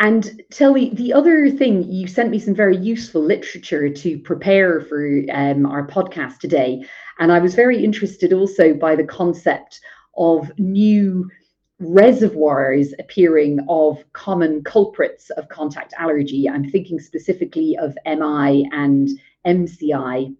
And 0.00 0.42
tell 0.50 0.74
me 0.74 0.90
the 0.90 1.12
other 1.12 1.48
thing, 1.50 1.84
you 1.84 2.06
sent 2.08 2.30
me 2.30 2.38
some 2.38 2.54
very 2.54 2.76
useful 2.76 3.22
literature 3.22 3.88
to 3.88 4.18
prepare 4.18 4.80
for 4.80 5.22
um, 5.32 5.66
our 5.66 5.86
podcast 5.86 6.40
today. 6.40 6.84
And 7.20 7.30
I 7.30 7.38
was 7.38 7.54
very 7.54 7.82
interested 7.82 8.32
also 8.32 8.74
by 8.74 8.96
the 8.96 9.04
concept 9.04 9.80
of 10.16 10.50
new 10.58 11.30
reservoirs 11.80 12.94
appearing 12.98 13.60
of 13.68 13.98
common 14.12 14.62
culprits 14.62 15.30
of 15.30 15.48
contact 15.48 15.92
allergy. 15.98 16.48
I'm 16.48 16.70
thinking 16.70 17.00
specifically 17.00 17.76
of 17.76 17.96
MI 18.06 18.68
and 18.72 19.08
MCI, 19.46 20.34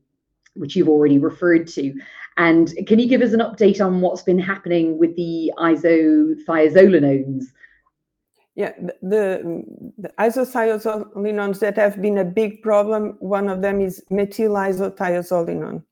which 0.55 0.77
you've 0.77 0.89
already 0.89 1.19
referred 1.19 1.67
to. 1.69 1.95
And 2.37 2.73
can 2.87 2.99
you 2.99 3.09
give 3.09 3.23
us 3.23 3.33
an 3.33 3.41
update 3.41 3.85
on 3.85 4.01
what's 4.01 4.23
been 4.23 4.39
happening 4.39 4.99
with 4.99 5.15
the 5.17 5.53
isothiazolinones? 5.59 7.45
Yeah, 8.57 8.73
the, 9.03 9.65
the 9.99 10.11
isothiazolinones 10.19 11.59
that 11.59 11.77
have 11.77 12.01
been 12.01 12.19
a 12.19 12.25
big 12.25 12.63
problem, 12.63 13.17
one 13.19 13.49
of 13.49 13.63
them 13.63 13.81
is 13.81 14.03
methyl 14.11 14.53
isothiazolinone. 14.53 15.83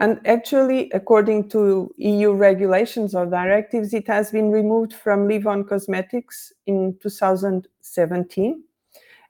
And 0.00 0.18
actually, 0.24 0.90
according 0.92 1.50
to 1.50 1.94
EU 1.98 2.32
regulations 2.32 3.14
or 3.14 3.26
directives, 3.26 3.92
it 3.92 4.06
has 4.08 4.30
been 4.30 4.50
removed 4.50 4.94
from 4.94 5.28
leave-on 5.28 5.64
Cosmetics 5.64 6.54
in 6.66 6.96
2017. 7.02 8.64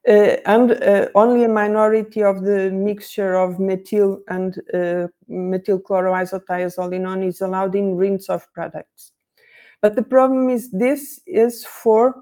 Uh, 0.08 0.12
and 0.46 0.70
uh, 0.70 1.08
only 1.14 1.44
a 1.44 1.48
minority 1.48 2.22
of 2.22 2.42
the 2.42 2.70
mixture 2.70 3.34
of 3.34 3.58
methyl 3.58 4.22
and 4.28 4.58
uh, 4.72 5.06
methyl 5.28 5.78
chloroisothiazolinone 5.78 7.26
is 7.26 7.42
allowed 7.42 7.74
in 7.74 7.96
rinse-off 7.96 8.46
products. 8.54 9.12
But 9.82 9.96
the 9.96 10.02
problem 10.02 10.48
is 10.48 10.70
this 10.70 11.20
is 11.26 11.66
for 11.66 12.14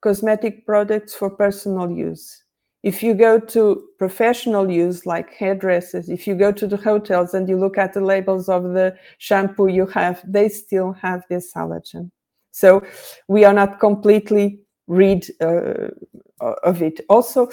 cosmetic 0.00 0.64
products 0.64 1.14
for 1.14 1.30
personal 1.30 1.90
use. 1.90 2.41
If 2.82 3.02
you 3.02 3.14
go 3.14 3.38
to 3.38 3.88
professional 3.98 4.70
use, 4.70 5.06
like 5.06 5.32
hairdressers, 5.32 6.08
if 6.08 6.26
you 6.26 6.34
go 6.34 6.50
to 6.50 6.66
the 6.66 6.76
hotels 6.76 7.32
and 7.34 7.48
you 7.48 7.56
look 7.56 7.78
at 7.78 7.92
the 7.92 8.00
labels 8.00 8.48
of 8.48 8.64
the 8.74 8.96
shampoo 9.18 9.68
you 9.68 9.86
have, 9.86 10.22
they 10.26 10.48
still 10.48 10.92
have 10.92 11.22
this 11.28 11.52
allergen. 11.54 12.10
So 12.50 12.82
we 13.28 13.44
are 13.44 13.52
not 13.52 13.78
completely 13.78 14.60
rid 14.88 15.30
uh, 15.40 15.88
of 16.40 16.82
it. 16.82 17.00
Also, 17.08 17.50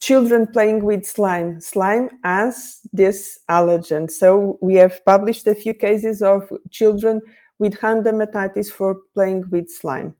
children 0.00 0.46
playing 0.46 0.82
with 0.82 1.04
slime. 1.04 1.60
Slime 1.60 2.08
has 2.24 2.80
this 2.92 3.38
allergen. 3.50 4.10
So 4.10 4.58
we 4.62 4.74
have 4.76 5.04
published 5.04 5.46
a 5.46 5.54
few 5.54 5.74
cases 5.74 6.22
of 6.22 6.50
children 6.70 7.20
with 7.58 7.78
hand 7.78 8.06
dermatitis 8.06 8.72
for 8.72 8.96
playing 9.14 9.44
with 9.50 9.68
slime. 9.70 10.14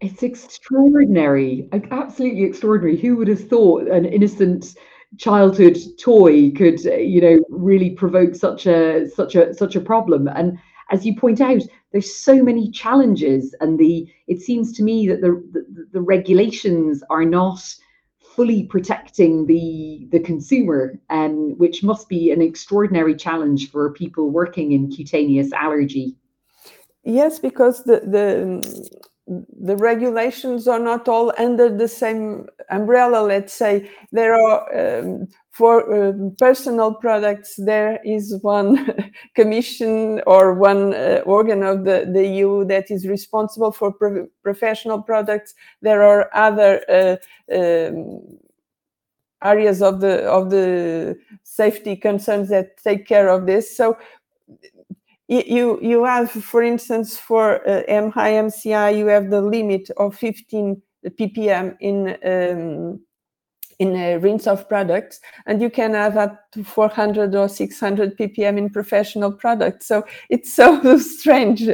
It's 0.00 0.22
extraordinary, 0.22 1.68
absolutely 1.72 2.44
extraordinary. 2.44 2.96
Who 2.98 3.16
would 3.16 3.28
have 3.28 3.48
thought 3.48 3.88
an 3.88 4.04
innocent 4.04 4.74
childhood 5.16 5.78
toy 5.98 6.50
could, 6.50 6.84
you 6.84 7.20
know, 7.20 7.38
really 7.48 7.90
provoke 7.90 8.34
such 8.34 8.66
a 8.66 9.08
such 9.08 9.34
a 9.34 9.54
such 9.54 9.74
a 9.74 9.80
problem? 9.80 10.28
And 10.28 10.58
as 10.90 11.06
you 11.06 11.16
point 11.16 11.40
out, 11.40 11.62
there's 11.92 12.14
so 12.14 12.42
many 12.42 12.70
challenges, 12.70 13.54
and 13.60 13.78
the 13.78 14.06
it 14.26 14.40
seems 14.40 14.72
to 14.74 14.82
me 14.82 15.08
that 15.08 15.22
the 15.22 15.42
the, 15.52 15.86
the 15.92 16.00
regulations 16.00 17.02
are 17.08 17.24
not 17.24 17.60
fully 18.20 18.64
protecting 18.64 19.46
the 19.46 20.06
the 20.12 20.20
consumer, 20.20 21.00
um, 21.08 21.56
which 21.56 21.82
must 21.82 22.06
be 22.08 22.30
an 22.30 22.42
extraordinary 22.42 23.16
challenge 23.16 23.70
for 23.70 23.94
people 23.94 24.30
working 24.30 24.72
in 24.72 24.90
cutaneous 24.90 25.52
allergy. 25.54 26.14
Yes, 27.02 27.38
because 27.38 27.82
the 27.84 28.00
the 28.00 29.00
the 29.26 29.76
regulations 29.76 30.68
are 30.68 30.78
not 30.78 31.08
all 31.08 31.32
under 31.38 31.68
the 31.68 31.88
same 31.88 32.46
umbrella. 32.70 33.26
Let's 33.26 33.52
say 33.52 33.90
there 34.12 34.34
are 34.34 35.00
um, 35.00 35.26
for 35.50 35.90
uh, 35.92 36.12
personal 36.38 36.94
products 36.94 37.54
there 37.56 37.98
is 38.04 38.38
one 38.42 38.94
commission 39.34 40.20
or 40.26 40.54
one 40.54 40.94
uh, 40.94 41.22
organ 41.24 41.62
of 41.62 41.84
the, 41.84 42.08
the 42.12 42.26
EU 42.26 42.64
that 42.66 42.90
is 42.90 43.08
responsible 43.08 43.72
for 43.72 43.92
pro 43.92 44.26
professional 44.42 45.02
products. 45.02 45.54
There 45.82 46.02
are 46.02 46.30
other 46.32 46.82
uh, 46.88 47.16
um, 47.52 48.38
areas 49.42 49.82
of 49.82 50.00
the 50.00 50.24
of 50.24 50.50
the 50.50 51.16
safety 51.42 51.96
concerns 51.96 52.48
that 52.50 52.76
take 52.76 53.08
care 53.08 53.28
of 53.28 53.46
this. 53.46 53.76
So 53.76 53.96
you 55.28 55.80
you 55.82 56.04
have, 56.04 56.30
for 56.30 56.62
instance, 56.62 57.16
for 57.16 57.66
uh, 57.68 57.82
MHI 57.88 58.12
MCI, 58.46 58.96
you 58.96 59.06
have 59.06 59.30
the 59.30 59.40
limit 59.40 59.90
of 59.96 60.16
15 60.16 60.80
ppm 61.10 61.76
in 61.80 62.16
um, 62.24 63.00
in 63.78 63.94
a 63.94 64.16
rinse-off 64.16 64.68
products, 64.68 65.20
and 65.46 65.60
you 65.60 65.68
can 65.68 65.92
have 65.92 66.16
up 66.16 66.50
to 66.52 66.64
400 66.64 67.34
or 67.34 67.48
600 67.48 68.16
ppm 68.16 68.56
in 68.56 68.70
professional 68.70 69.32
products. 69.32 69.86
So 69.86 70.04
it's 70.30 70.52
so 70.52 70.98
strange. 70.98 71.68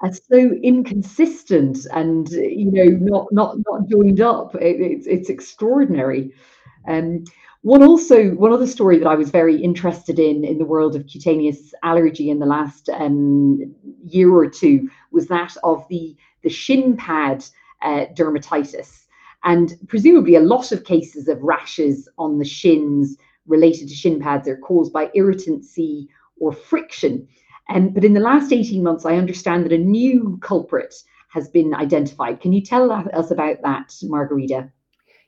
And 0.00 0.14
so 0.30 0.36
inconsistent, 0.62 1.86
and 1.92 2.28
you 2.30 2.70
know, 2.70 2.84
not 2.84 3.32
not 3.32 3.56
not 3.66 3.88
joined 3.88 4.20
up. 4.20 4.54
It, 4.56 4.80
it's 4.80 5.06
it's 5.06 5.28
extraordinary. 5.28 6.32
Um, 6.88 7.24
one 7.62 7.82
also, 7.82 8.30
one 8.30 8.52
other 8.52 8.66
story 8.66 8.98
that 8.98 9.08
I 9.08 9.14
was 9.14 9.30
very 9.30 9.60
interested 9.60 10.18
in 10.18 10.44
in 10.44 10.58
the 10.58 10.64
world 10.64 10.96
of 10.96 11.06
cutaneous 11.06 11.74
allergy 11.82 12.30
in 12.30 12.38
the 12.38 12.46
last 12.46 12.88
um, 12.88 13.74
year 14.04 14.32
or 14.32 14.48
two 14.48 14.88
was 15.10 15.26
that 15.28 15.56
of 15.62 15.86
the 15.88 16.16
the 16.42 16.48
shin 16.48 16.96
pad 16.96 17.44
uh, 17.82 18.06
dermatitis, 18.14 19.06
and 19.44 19.76
presumably 19.88 20.36
a 20.36 20.40
lot 20.40 20.72
of 20.72 20.84
cases 20.84 21.28
of 21.28 21.42
rashes 21.42 22.08
on 22.16 22.38
the 22.38 22.44
shins 22.44 23.16
related 23.46 23.88
to 23.88 23.94
shin 23.94 24.20
pads 24.20 24.48
are 24.48 24.56
caused 24.56 24.92
by 24.92 25.10
irritancy 25.14 26.08
or 26.40 26.52
friction. 26.52 27.26
Um, 27.70 27.90
but 27.90 28.04
in 28.04 28.14
the 28.14 28.20
last 28.20 28.52
18 28.52 28.82
months, 28.82 29.04
I 29.04 29.16
understand 29.16 29.64
that 29.64 29.72
a 29.72 29.78
new 29.78 30.38
culprit 30.40 30.94
has 31.30 31.48
been 31.48 31.74
identified. 31.74 32.40
Can 32.40 32.52
you 32.52 32.62
tell 32.62 32.90
us 32.90 33.30
about 33.30 33.60
that, 33.62 33.88
Margarida? 34.04 34.70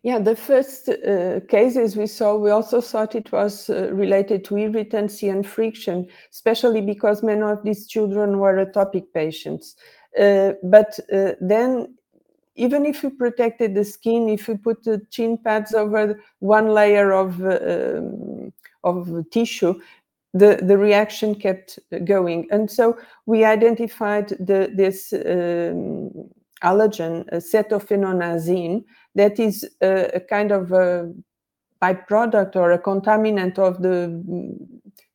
Yeah, 0.03 0.19
the 0.19 0.35
first 0.35 0.89
uh, 0.89 1.41
cases 1.49 1.95
we 1.95 2.07
saw, 2.07 2.35
we 2.35 2.51
also 2.51 2.81
thought 2.81 3.15
it 3.15 3.31
was 3.33 3.69
uh, 3.69 3.93
related 3.93 4.45
to 4.45 4.57
irritancy 4.57 5.29
and 5.29 5.47
friction, 5.47 6.07
especially 6.33 6.81
because 6.81 7.23
many 7.23 7.43
of 7.43 7.63
these 7.65 7.87
children 7.87 8.39
were 8.39 8.65
atopic 8.65 9.13
patients. 9.13 9.77
Uh, 10.19 10.53
but 10.63 10.99
uh, 11.13 11.33
then, 11.43 11.95
even 12.55 12.87
if 12.87 13.03
we 13.03 13.11
protected 13.11 13.75
the 13.75 13.85
skin, 13.85 14.31
if 14.31 14.49
we 14.49 14.57
put 14.57 14.83
the 14.85 15.03
shin 15.11 15.37
pads 15.37 15.75
over 15.75 16.19
one 16.39 16.69
layer 16.69 17.13
of, 17.13 17.39
um, 17.45 18.53
of 18.85 19.31
tissue, 19.31 19.79
the, 20.33 20.61
the 20.63 20.79
reaction 20.79 21.35
kept 21.35 21.79
going. 22.05 22.47
And 22.51 22.71
so 22.71 22.99
we 23.27 23.45
identified 23.45 24.29
the, 24.29 24.73
this 24.75 25.13
um, 25.13 26.31
allergen, 26.63 27.25
acetophenone 27.33 28.25
azine, 28.25 28.85
that 29.15 29.39
is 29.39 29.69
a, 29.83 30.11
a 30.15 30.21
kind 30.21 30.53
of 30.53 30.73
a 30.73 31.13
byproduct 31.83 32.57
or 32.57 32.73
a 32.73 32.79
contaminant 32.79 33.59
of 33.59 33.83
the 33.83 34.23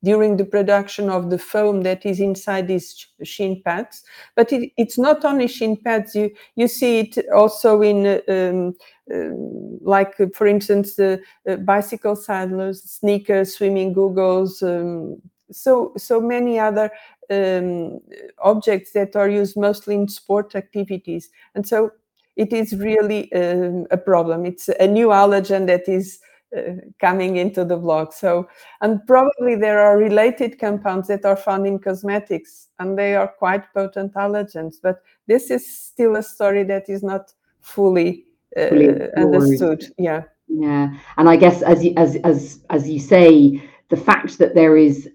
during 0.04 0.38
the 0.38 0.46
production 0.46 1.10
of 1.10 1.32
the 1.32 1.38
foam 1.38 1.82
that 1.82 2.06
is 2.06 2.20
inside 2.20 2.68
these 2.68 3.08
shin 3.24 3.62
pads. 3.66 4.04
But 4.36 4.54
it, 4.54 4.72
it's 4.78 5.00
not 5.00 5.26
only 5.26 5.48
shin 5.48 5.78
pads. 5.78 6.16
You 6.16 6.32
you 6.56 6.68
see 6.68 7.00
it 7.00 7.18
also 7.34 7.82
in 7.82 8.22
um, 8.28 8.76
uh, 9.14 9.36
like 9.82 10.16
for 10.34 10.48
instance 10.48 10.96
the 10.96 11.22
uh, 11.50 11.58
bicycle 11.58 12.16
saddlers, 12.16 12.84
sneakers, 12.84 13.56
swimming 13.56 13.94
goggles. 13.94 14.62
Um, 14.62 15.22
so 15.52 15.94
so 15.98 16.20
many 16.20 16.60
other 16.60 16.90
um, 17.30 18.00
objects 18.40 18.92
that 18.92 19.16
are 19.16 19.30
used 19.30 19.58
mostly 19.58 19.96
in 19.96 20.08
sport 20.08 20.56
activities, 20.56 21.30
and 21.56 21.68
so 21.68 21.92
it 22.36 22.52
is 22.52 22.74
really 22.74 23.32
um, 23.34 23.88
a 23.92 23.98
problem. 23.98 24.46
It's 24.46 24.68
a 24.68 24.88
new 24.88 25.08
allergen 25.08 25.68
that 25.68 25.88
is 25.88 26.20
uh, 26.56 26.74
coming 27.00 27.38
into 27.38 27.66
the 27.66 27.78
block. 27.78 28.14
So, 28.14 28.48
and 28.82 29.06
probably 29.08 29.56
there 29.56 29.80
are 29.80 29.98
related 29.98 30.60
compounds 30.60 31.08
that 31.08 31.26
are 31.26 31.38
found 31.38 31.66
in 31.66 31.80
cosmetics, 31.80 32.68
and 32.80 32.98
they 32.98 33.16
are 33.16 33.28
quite 33.28 33.74
potent 33.74 34.14
allergens. 34.14 34.76
But 34.82 35.02
this 35.28 35.50
is 35.50 35.66
still 35.66 36.16
a 36.16 36.24
story 36.24 36.64
that 36.64 36.90
is 36.90 37.04
not 37.04 37.34
fully, 37.62 38.26
uh, 38.58 38.68
fully 38.68 39.12
understood. 39.18 39.86
Yeah. 39.98 40.24
Yeah, 40.48 40.96
and 41.18 41.28
I 41.28 41.38
guess 41.38 41.64
as 41.64 41.84
you, 41.84 41.94
as 41.98 42.18
as 42.18 42.60
as 42.70 42.88
you 42.88 43.00
say, 43.00 43.62
the 43.90 43.98
fact 43.98 44.38
that 44.38 44.54
there 44.54 44.78
is 44.78 45.10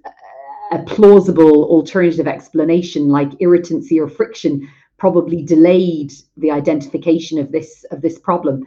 a 0.70 0.82
plausible 0.84 1.64
alternative 1.64 2.28
explanation 2.28 3.08
like 3.08 3.30
irritancy 3.40 3.98
or 3.98 4.08
friction 4.08 4.68
probably 4.98 5.42
delayed 5.42 6.12
the 6.36 6.50
identification 6.50 7.38
of 7.38 7.50
this 7.52 7.84
of 7.90 8.02
this 8.02 8.18
problem. 8.18 8.66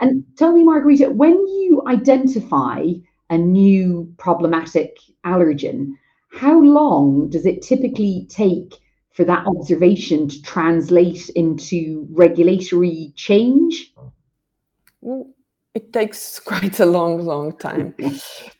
And 0.00 0.24
tell 0.36 0.52
me, 0.52 0.64
Margarita, 0.64 1.10
when 1.10 1.34
you 1.46 1.82
identify 1.86 2.84
a 3.30 3.38
new 3.38 4.12
problematic 4.18 4.98
allergen, 5.24 5.92
how 6.32 6.60
long 6.60 7.28
does 7.30 7.46
it 7.46 7.62
typically 7.62 8.26
take 8.28 8.74
for 9.12 9.24
that 9.24 9.46
observation 9.46 10.28
to 10.28 10.42
translate 10.42 11.28
into 11.30 12.06
regulatory 12.10 13.12
change? 13.16 13.92
it 15.74 15.92
takes 15.92 16.40
quite 16.50 16.80
a 16.80 16.86
long, 16.86 17.24
long 17.24 17.56
time. 17.56 17.94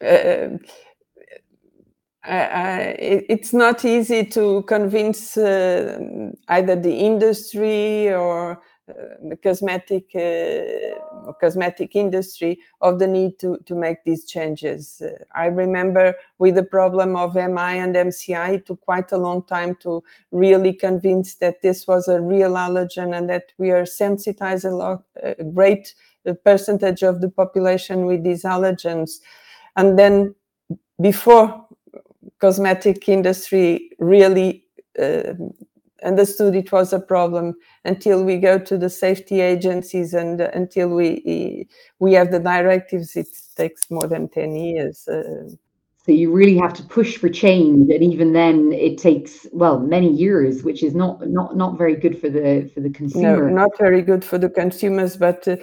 uh, 0.00 0.48
it's 2.28 3.52
not 3.52 3.84
easy 3.84 4.24
to 4.24 4.62
convince 4.62 5.36
uh, 5.36 5.98
either 6.48 6.76
the 6.76 6.94
industry 6.94 8.12
or 8.12 8.60
uh, 8.88 8.92
the 9.28 9.36
cosmetic 9.36 10.14
uh, 10.14 11.32
cosmetic 11.40 11.96
industry 11.96 12.58
of 12.80 12.98
the 13.00 13.06
need 13.06 13.38
to 13.38 13.58
to 13.66 13.74
make 13.74 14.04
these 14.04 14.24
changes. 14.24 15.02
Uh, 15.02 15.10
I 15.34 15.46
remember 15.46 16.14
with 16.38 16.54
the 16.54 16.62
problem 16.62 17.16
of 17.16 17.34
MI 17.34 17.78
and 17.78 17.96
MCI, 17.96 18.54
it 18.54 18.66
took 18.66 18.80
quite 18.80 19.10
a 19.10 19.18
long 19.18 19.42
time 19.44 19.74
to 19.80 20.04
really 20.30 20.72
convince 20.72 21.34
that 21.36 21.62
this 21.62 21.86
was 21.86 22.06
a 22.06 22.20
real 22.20 22.52
allergen 22.52 23.16
and 23.16 23.28
that 23.28 23.52
we 23.58 23.72
are 23.72 23.86
sensitized 23.86 24.64
a 24.64 24.70
lot, 24.70 25.02
a 25.20 25.42
great 25.42 25.94
uh, 26.24 26.34
percentage 26.44 27.02
of 27.02 27.20
the 27.20 27.28
population 27.28 28.06
with 28.06 28.22
these 28.22 28.44
allergens, 28.44 29.18
and 29.74 29.98
then 29.98 30.34
before 31.00 31.65
cosmetic 32.40 33.08
industry 33.08 33.90
really 33.98 34.64
uh, 35.00 35.34
understood 36.04 36.54
it 36.54 36.70
was 36.72 36.92
a 36.92 37.00
problem 37.00 37.54
until 37.84 38.24
we 38.24 38.36
go 38.38 38.58
to 38.58 38.76
the 38.76 38.90
safety 38.90 39.40
agencies 39.40 40.14
and 40.14 40.40
uh, 40.40 40.50
until 40.54 40.88
we 40.88 41.66
we 41.98 42.12
have 42.12 42.30
the 42.30 42.40
directives. 42.40 43.16
It 43.16 43.28
takes 43.56 43.90
more 43.90 44.06
than 44.06 44.28
10 44.28 44.54
years 44.56 45.08
uh, 45.08 45.48
so 46.06 46.12
you 46.12 46.30
really 46.32 46.56
have 46.56 46.72
to 46.72 46.84
push 46.84 47.16
for 47.16 47.28
change 47.28 47.90
and 47.90 48.02
even 48.02 48.32
then 48.32 48.72
it 48.72 48.96
takes 48.96 49.46
well 49.52 49.80
many 49.80 50.12
years 50.12 50.62
which 50.62 50.82
is 50.84 50.94
not 50.94 51.28
not 51.28 51.56
not 51.56 51.76
very 51.76 51.96
good 51.96 52.18
for 52.20 52.30
the 52.30 52.70
for 52.72 52.80
the 52.80 52.90
consumer. 52.90 53.48
no, 53.50 53.54
not 53.62 53.76
very 53.76 54.02
good 54.02 54.24
for 54.24 54.38
the 54.38 54.48
consumers 54.48 55.16
but 55.16 55.46
uh, 55.48 55.56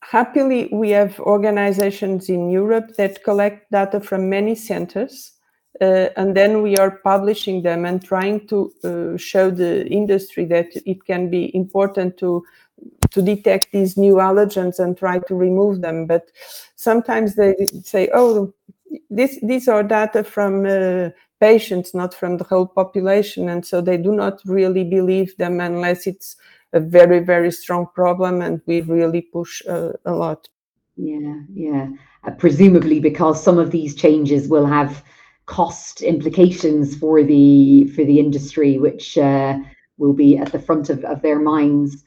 happily 0.00 0.68
we 0.72 0.90
have 0.90 1.18
organizations 1.20 2.28
in 2.28 2.48
europe 2.48 2.94
that 2.96 3.24
collect 3.24 3.68
data 3.72 3.98
from 4.00 4.30
many 4.30 4.54
centers 4.54 5.32
uh, 5.80 6.08
and 6.16 6.36
then 6.36 6.62
we 6.62 6.76
are 6.76 6.90
publishing 6.90 7.62
them 7.62 7.84
and 7.84 8.04
trying 8.04 8.46
to 8.48 8.72
uh, 8.84 9.16
show 9.16 9.50
the 9.50 9.86
industry 9.88 10.44
that 10.44 10.68
it 10.86 11.04
can 11.04 11.30
be 11.30 11.54
important 11.56 12.16
to 12.18 12.44
to 13.10 13.22
detect 13.22 13.68
these 13.72 13.96
new 13.96 14.14
allergens 14.14 14.78
and 14.78 14.96
try 14.96 15.18
to 15.18 15.34
remove 15.34 15.82
them. 15.82 16.06
But 16.06 16.30
sometimes 16.76 17.34
they 17.34 17.54
say, 17.84 18.08
oh, 18.12 18.52
this, 19.10 19.38
these 19.42 19.68
are 19.68 19.82
data 19.82 20.24
from 20.24 20.66
uh, 20.66 21.10
patients, 21.38 21.94
not 21.94 22.14
from 22.14 22.38
the 22.38 22.44
whole 22.44 22.66
population. 22.66 23.48
And 23.48 23.64
so 23.64 23.80
they 23.80 23.98
do 23.98 24.12
not 24.12 24.40
really 24.44 24.84
believe 24.84 25.36
them 25.36 25.60
unless 25.60 26.06
it's 26.06 26.36
a 26.72 26.80
very, 26.80 27.20
very 27.20 27.52
strong 27.52 27.86
problem 27.94 28.40
and 28.40 28.60
we 28.66 28.80
really 28.80 29.22
push 29.22 29.62
uh, 29.68 29.92
a 30.04 30.12
lot. 30.12 30.48
Yeah, 30.96 31.40
yeah. 31.52 31.88
Uh, 32.24 32.30
presumably 32.32 33.00
because 33.00 33.42
some 33.42 33.58
of 33.58 33.70
these 33.70 33.94
changes 33.94 34.48
will 34.48 34.66
have 34.66 35.04
cost 35.46 36.02
implications 36.02 36.96
for 36.96 37.22
the 37.22 37.86
for 37.94 38.04
the 38.04 38.18
industry, 38.18 38.78
which 38.78 39.18
uh, 39.18 39.58
will 39.98 40.12
be 40.12 40.38
at 40.38 40.52
the 40.52 40.58
front 40.58 40.90
of, 40.90 41.04
of 41.04 41.22
their 41.22 41.38
minds. 41.38 42.04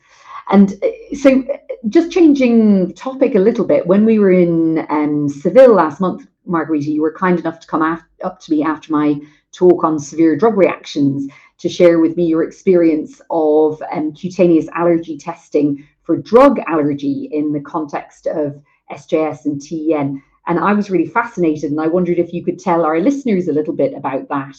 And 0.49 0.73
uh, 0.83 1.15
so, 1.15 1.43
just 1.89 2.11
changing 2.11 2.93
topic 2.93 3.35
a 3.35 3.39
little 3.39 3.65
bit, 3.65 3.87
when 3.87 4.05
we 4.05 4.19
were 4.19 4.31
in 4.31 4.85
um, 4.89 5.29
Seville 5.29 5.73
last 5.73 5.99
month, 5.99 6.27
Margarita, 6.45 6.91
you 6.91 7.01
were 7.01 7.13
kind 7.13 7.39
enough 7.39 7.59
to 7.59 7.67
come 7.67 7.81
af- 7.81 8.03
up 8.23 8.39
to 8.41 8.51
me 8.51 8.63
after 8.63 8.91
my 8.91 9.19
talk 9.51 9.83
on 9.83 9.99
severe 9.99 10.35
drug 10.35 10.57
reactions 10.57 11.31
to 11.57 11.69
share 11.69 11.99
with 11.99 12.17
me 12.17 12.25
your 12.25 12.43
experience 12.43 13.21
of 13.29 13.81
um, 13.91 14.13
cutaneous 14.13 14.67
allergy 14.73 15.17
testing 15.17 15.87
for 16.03 16.17
drug 16.17 16.59
allergy 16.67 17.29
in 17.31 17.53
the 17.53 17.61
context 17.61 18.27
of 18.27 18.61
SJS 18.91 19.45
and 19.45 19.61
TEN. 19.61 20.21
And 20.47 20.59
I 20.59 20.73
was 20.73 20.89
really 20.89 21.07
fascinated, 21.07 21.71
and 21.71 21.81
I 21.81 21.87
wondered 21.87 22.19
if 22.19 22.33
you 22.33 22.43
could 22.43 22.59
tell 22.59 22.85
our 22.85 22.99
listeners 22.99 23.47
a 23.47 23.53
little 23.53 23.73
bit 23.73 23.93
about 23.93 24.27
that. 24.29 24.55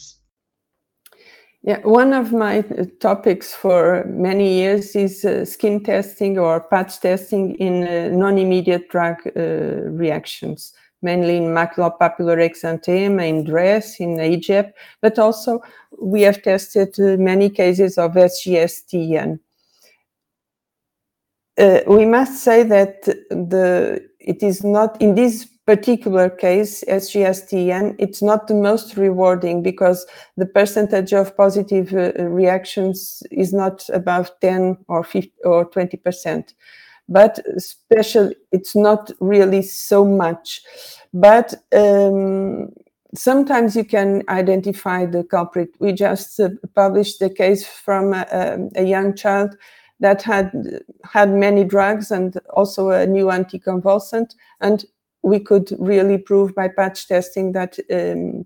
Yeah, 1.63 1.79
one 1.83 2.13
of 2.13 2.31
my 2.31 2.59
uh, 2.59 2.85
topics 2.99 3.53
for 3.53 4.05
many 4.05 4.53
years 4.53 4.95
is 4.95 5.25
uh, 5.25 5.43
skin 5.43 5.83
testing 5.83 6.37
or 6.37 6.61
patch 6.61 6.99
testing 7.01 7.55
in 7.55 7.87
uh, 7.87 8.15
non-immediate 8.15 8.89
drug 8.89 9.17
uh, 9.35 9.89
reactions, 9.91 10.73
mainly 11.01 11.35
in 11.37 11.47
maculopapular 11.47 12.37
exanthema, 12.37 13.27
in 13.27 13.43
DRESS, 13.43 13.99
in 13.99 14.17
AGEP, 14.17 14.71
but 15.01 15.19
also 15.19 15.61
we 16.01 16.21
have 16.21 16.41
tested 16.41 16.97
uh, 16.99 17.17
many 17.17 17.49
cases 17.49 17.97
of 17.97 18.13
SJS-TEN. 18.13 19.37
Uh, 21.57 21.79
we 21.87 22.05
must 22.05 22.43
say 22.43 22.63
that 22.63 23.01
the 23.03 24.07
it 24.19 24.43
is 24.43 24.63
not 24.63 25.01
in 25.01 25.15
this 25.15 25.47
particular 25.67 26.29
case, 26.29 26.81
SJS-TEN, 26.87 27.97
it's 27.99 28.21
not 28.21 28.47
the 28.47 28.55
most 28.55 28.95
rewarding 28.95 29.61
because 29.61 30.05
the 30.37 30.45
percentage 30.45 31.11
of 31.13 31.35
positive 31.35 31.93
uh, 31.93 32.23
reactions 32.23 33.21
is 33.31 33.51
not 33.53 33.87
above 33.93 34.31
10 34.39 34.77
or 34.87 35.03
50 35.03 35.29
or 35.43 35.65
20 35.65 35.97
percent. 35.97 36.53
But 37.09 37.39
special, 37.57 38.31
it's 38.53 38.75
not 38.75 39.11
really 39.19 39.61
so 39.61 40.05
much. 40.05 40.61
But 41.13 41.53
um, 41.75 42.69
sometimes 43.13 43.75
you 43.75 43.83
can 43.83 44.23
identify 44.29 45.05
the 45.05 45.25
culprit. 45.25 45.69
We 45.79 45.91
just 45.91 46.39
uh, 46.39 46.49
published 46.75 47.19
the 47.19 47.29
case 47.29 47.67
from 47.67 48.13
a, 48.13 48.69
a, 48.75 48.83
young 48.83 49.15
child 49.15 49.57
that 49.99 50.21
had 50.21 50.51
had 51.03 51.29
many 51.29 51.63
drugs 51.63 52.11
and 52.11 52.37
also 52.53 52.89
a 52.89 53.05
new 53.05 53.25
anticonvulsant, 53.25 54.35
and 54.61 54.85
we 55.27 55.39
could 55.39 55.75
really 55.77 56.17
prove 56.17 56.55
by 56.55 56.67
patch 56.69 57.07
testing 57.07 57.51
that 57.51 57.77
um, 57.91 58.45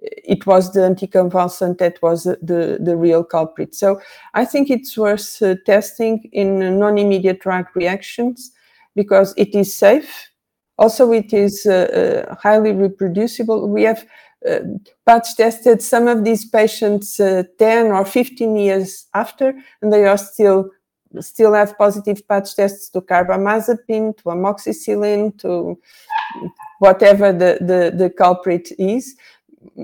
it 0.00 0.46
was 0.46 0.72
the 0.72 0.80
anticonvulsant 0.80 1.78
that 1.78 2.00
was 2.02 2.24
the, 2.24 2.78
the 2.80 2.96
real 2.96 3.24
culprit. 3.24 3.74
So 3.74 4.00
I 4.34 4.44
think 4.44 4.70
it's 4.70 4.96
worth 4.96 5.42
uh, 5.42 5.56
testing 5.64 6.28
in 6.32 6.78
non-immediate 6.78 7.40
drug 7.40 7.66
reactions 7.74 8.52
because 8.94 9.34
it 9.36 9.54
is 9.54 9.74
safe. 9.74 10.30
Also, 10.76 11.10
it 11.12 11.32
is 11.32 11.66
uh, 11.66 12.26
uh, 12.28 12.34
highly 12.36 12.72
reproducible. 12.72 13.68
We 13.68 13.82
have 13.82 14.06
uh, 14.48 14.60
patch 15.06 15.34
tested 15.36 15.82
some 15.82 16.06
of 16.06 16.24
these 16.24 16.44
patients 16.44 17.18
uh, 17.18 17.42
10 17.58 17.86
or 17.86 18.04
15 18.04 18.56
years 18.56 19.06
after, 19.14 19.54
and 19.82 19.92
they 19.92 20.04
are 20.04 20.18
still 20.18 20.70
still 21.20 21.54
have 21.54 21.76
positive 21.78 22.26
patch 22.28 22.54
tests 22.54 22.90
to 22.90 23.00
carbamazepine, 23.00 24.16
to 24.18 24.24
amoxicillin, 24.24 25.36
to 25.38 25.78
whatever 26.78 27.32
the, 27.32 27.58
the, 27.60 27.92
the 27.96 28.10
culprit 28.10 28.70
is. 28.78 29.16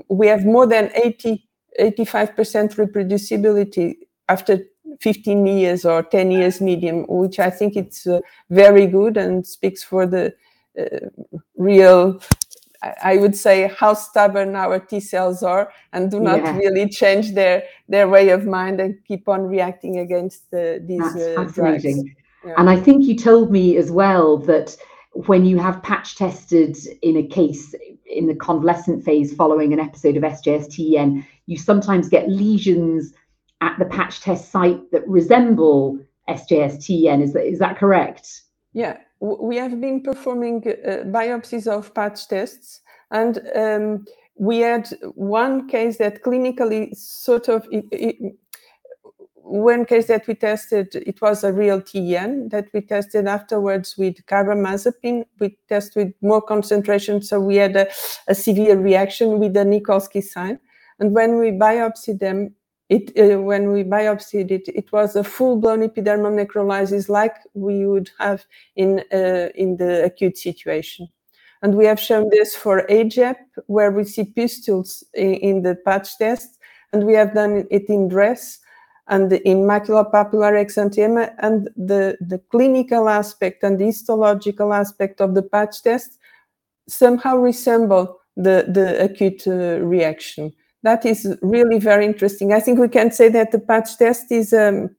We 0.09 0.27
have 0.27 0.45
more 0.45 0.67
than 0.67 0.91
80, 0.95 1.47
85% 1.79 2.75
reproducibility 2.75 3.95
after 4.29 4.59
15 5.01 5.45
years 5.45 5.85
or 5.85 6.03
10 6.03 6.31
years 6.31 6.61
medium, 6.61 7.05
which 7.07 7.39
I 7.39 7.49
think 7.49 7.75
it's 7.75 8.07
uh, 8.07 8.21
very 8.49 8.87
good 8.87 9.17
and 9.17 9.45
speaks 9.45 9.83
for 9.83 10.05
the 10.05 10.33
uh, 10.79 11.09
real 11.57 12.19
I 13.03 13.17
would 13.17 13.35
say 13.35 13.73
how 13.77 13.93
stubborn 13.93 14.55
our 14.55 14.79
T 14.79 14.99
cells 14.99 15.43
are 15.43 15.71
and 15.93 16.11
do 16.11 16.19
not 16.19 16.39
yeah. 16.39 16.57
really 16.57 16.89
change 16.89 17.33
their 17.33 17.63
their 17.89 18.07
way 18.07 18.29
of 18.29 18.45
mind 18.45 18.79
and 18.79 18.95
keep 19.07 19.27
on 19.27 19.47
reacting 19.47 19.99
against 19.99 20.49
the, 20.51 20.83
these 20.85 21.13
That's 21.13 21.37
uh, 21.37 21.45
fascinating. 21.45 22.15
Yeah. 22.45 22.53
And 22.57 22.69
I 22.69 22.79
think 22.79 23.05
you 23.05 23.15
told 23.15 23.51
me 23.51 23.77
as 23.77 23.91
well 23.91 24.37
that 24.39 24.77
when 25.15 25.45
you 25.45 25.57
have 25.57 25.81
patch 25.81 26.15
tested 26.15 26.77
in 27.01 27.15
a 27.15 27.25
case 27.25 27.73
in 28.05 28.27
the 28.27 28.35
convalescent 28.35 29.03
phase 29.03 29.33
following 29.33 29.71
an 29.71 29.79
episode 29.79 30.17
of 30.17 30.23
SJS-TEN, 30.23 31.25
you 31.45 31.57
sometimes 31.57 32.09
get 32.09 32.29
lesions 32.29 33.13
at 33.61 33.79
the 33.79 33.85
patch 33.85 34.19
test 34.19 34.51
site 34.51 34.91
that 34.91 35.07
resemble 35.07 35.97
SJS-TEN. 36.27 37.21
Is 37.21 37.31
that 37.33 37.45
is 37.45 37.59
that 37.59 37.77
correct? 37.77 38.41
Yeah, 38.73 38.97
we 39.21 39.55
have 39.55 39.79
been 39.79 40.03
performing 40.03 40.63
uh, 40.67 41.05
biopsies 41.05 41.65
of 41.65 41.93
patch 41.93 42.27
tests, 42.27 42.81
and 43.11 43.39
um, 43.55 44.05
we 44.37 44.59
had 44.59 44.89
one 45.13 45.69
case 45.69 45.97
that 45.97 46.23
clinically 46.23 46.93
sort 46.93 47.47
of 47.47 47.65
it, 47.71 47.85
it, 47.93 48.35
one 49.45 49.85
case 49.85 50.07
that 50.07 50.27
we 50.27 50.33
tested, 50.33 50.95
it 50.95 51.21
was 51.21 51.43
a 51.43 51.53
real 51.53 51.79
TEN 51.79 52.49
that 52.49 52.67
we 52.73 52.81
tested 52.81 53.27
afterwards 53.27 53.95
with 53.95 54.25
carbamazepine. 54.25 55.25
We 55.39 55.57
tested 55.69 55.95
with 55.95 56.13
more 56.21 56.41
concentration, 56.41 57.21
so 57.21 57.39
we 57.39 57.57
had 57.57 57.75
a, 57.75 57.87
a 58.27 58.33
severe 58.33 58.77
reaction 58.77 59.39
with 59.39 59.53
the 59.53 59.63
Nikolsky 59.63 60.23
sign. 60.23 60.59
And 60.99 61.13
when 61.13 61.37
we 61.37 61.51
biopsied 61.51 62.19
them, 62.19 62.55
it 62.89 63.11
uh, 63.17 63.41
when 63.41 63.71
we 63.71 63.83
biopsied 63.83 64.51
it, 64.51 64.67
it 64.67 64.91
was 64.91 65.15
a 65.15 65.23
full-blown 65.23 65.87
epidermal 65.87 66.33
necrolysis 66.33 67.09
like 67.09 67.35
we 67.53 67.85
would 67.85 68.09
have 68.19 68.45
in 68.75 69.03
uh, 69.13 69.49
in 69.55 69.77
the 69.77 70.03
acute 70.05 70.37
situation. 70.37 71.07
And 71.61 71.75
we 71.75 71.85
have 71.85 71.99
shown 71.99 72.29
this 72.29 72.55
for 72.55 72.85
AGEP, 72.89 73.37
where 73.67 73.91
we 73.91 74.03
see 74.03 74.23
pustules 74.23 75.03
in, 75.13 75.33
in 75.35 75.61
the 75.63 75.75
patch 75.75 76.17
test, 76.17 76.59
and 76.93 77.05
we 77.05 77.13
have 77.13 77.33
done 77.33 77.65
it 77.71 77.89
in 77.89 78.07
DRESS 78.07 78.59
and 79.07 79.29
the 79.29 79.47
in 79.47 79.59
maculopapular 79.59 80.53
exanthema, 80.53 81.33
and 81.39 81.69
the, 81.75 82.17
the 82.21 82.39
clinical 82.49 83.07
aspect 83.09 83.63
and 83.63 83.79
the 83.79 83.85
histological 83.85 84.73
aspect 84.73 85.21
of 85.21 85.35
the 85.35 85.43
patch 85.43 85.83
test 85.83 86.17
somehow 86.87 87.35
resemble 87.35 88.19
the, 88.35 88.65
the 88.67 89.03
acute 89.03 89.47
uh, 89.47 89.79
reaction 89.79 90.53
that 90.85 91.03
is 91.03 91.35
really 91.41 91.79
very 91.79 92.05
interesting. 92.05 92.53
I 92.53 92.59
think 92.59 92.79
we 92.79 92.87
can 92.87 93.11
say 93.11 93.27
that 93.29 93.51
the 93.51 93.59
patch 93.59 93.97
test 93.97 94.31
is 94.31 94.53
um, 94.53 94.95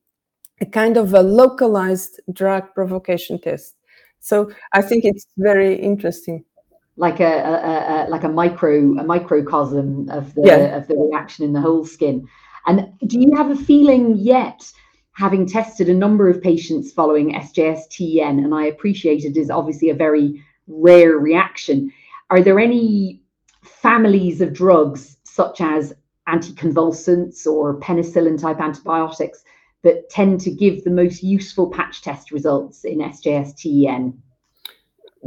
a 0.61 0.67
kind 0.67 0.97
of 0.97 1.15
a 1.15 1.23
localized 1.23 2.21
drug 2.33 2.75
provocation 2.75 3.41
test. 3.41 3.77
So 4.19 4.51
I 4.73 4.83
think 4.83 5.05
it's 5.05 5.27
very 5.39 5.77
interesting. 5.77 6.45
Like 6.97 7.21
a, 7.21 7.35
a, 7.53 8.07
a 8.07 8.11
like 8.11 8.25
a 8.25 8.29
micro 8.29 8.99
a 8.99 9.05
microcosm 9.05 10.11
of 10.11 10.35
the 10.35 10.43
yeah. 10.45 10.77
of 10.77 10.89
the 10.89 10.97
reaction 10.97 11.45
in 11.45 11.53
the 11.53 11.61
whole 11.61 11.85
skin. 11.85 12.27
And 12.67 12.93
do 13.07 13.21
you 13.21 13.35
have 13.37 13.51
a 13.51 13.57
feeling 13.57 14.17
yet, 14.17 14.71
having 15.13 15.47
tested 15.47 15.89
a 15.89 15.95
number 15.95 16.29
of 16.29 16.43
patients 16.43 16.93
following 16.93 17.33
SJS-TEN, 17.33 18.39
and 18.39 18.55
I 18.55 18.67
appreciate 18.67 19.25
it 19.25 19.37
is 19.37 19.51
obviously 19.51 19.89
a 19.89 19.95
very 19.95 20.45
rare 20.67 21.17
reaction. 21.17 21.93
Are 22.29 22.43
there 22.43 22.59
any 22.59 23.23
families 23.63 24.41
of 24.41 24.53
drugs 24.53 25.17
such 25.25 25.61
as 25.61 25.95
anticonvulsants 26.29 27.47
or 27.47 27.79
penicillin 27.81 28.41
type 28.41 28.61
antibiotics 28.61 29.45
that 29.85 30.11
tend 30.11 30.41
to 30.41 30.51
give 30.51 30.83
the 30.83 30.91
most 30.91 31.23
useful 31.23 31.71
patch 31.71 32.03
test 32.03 32.33
results 32.33 32.85
in 32.85 32.99
SJS-TEN? 32.99 34.21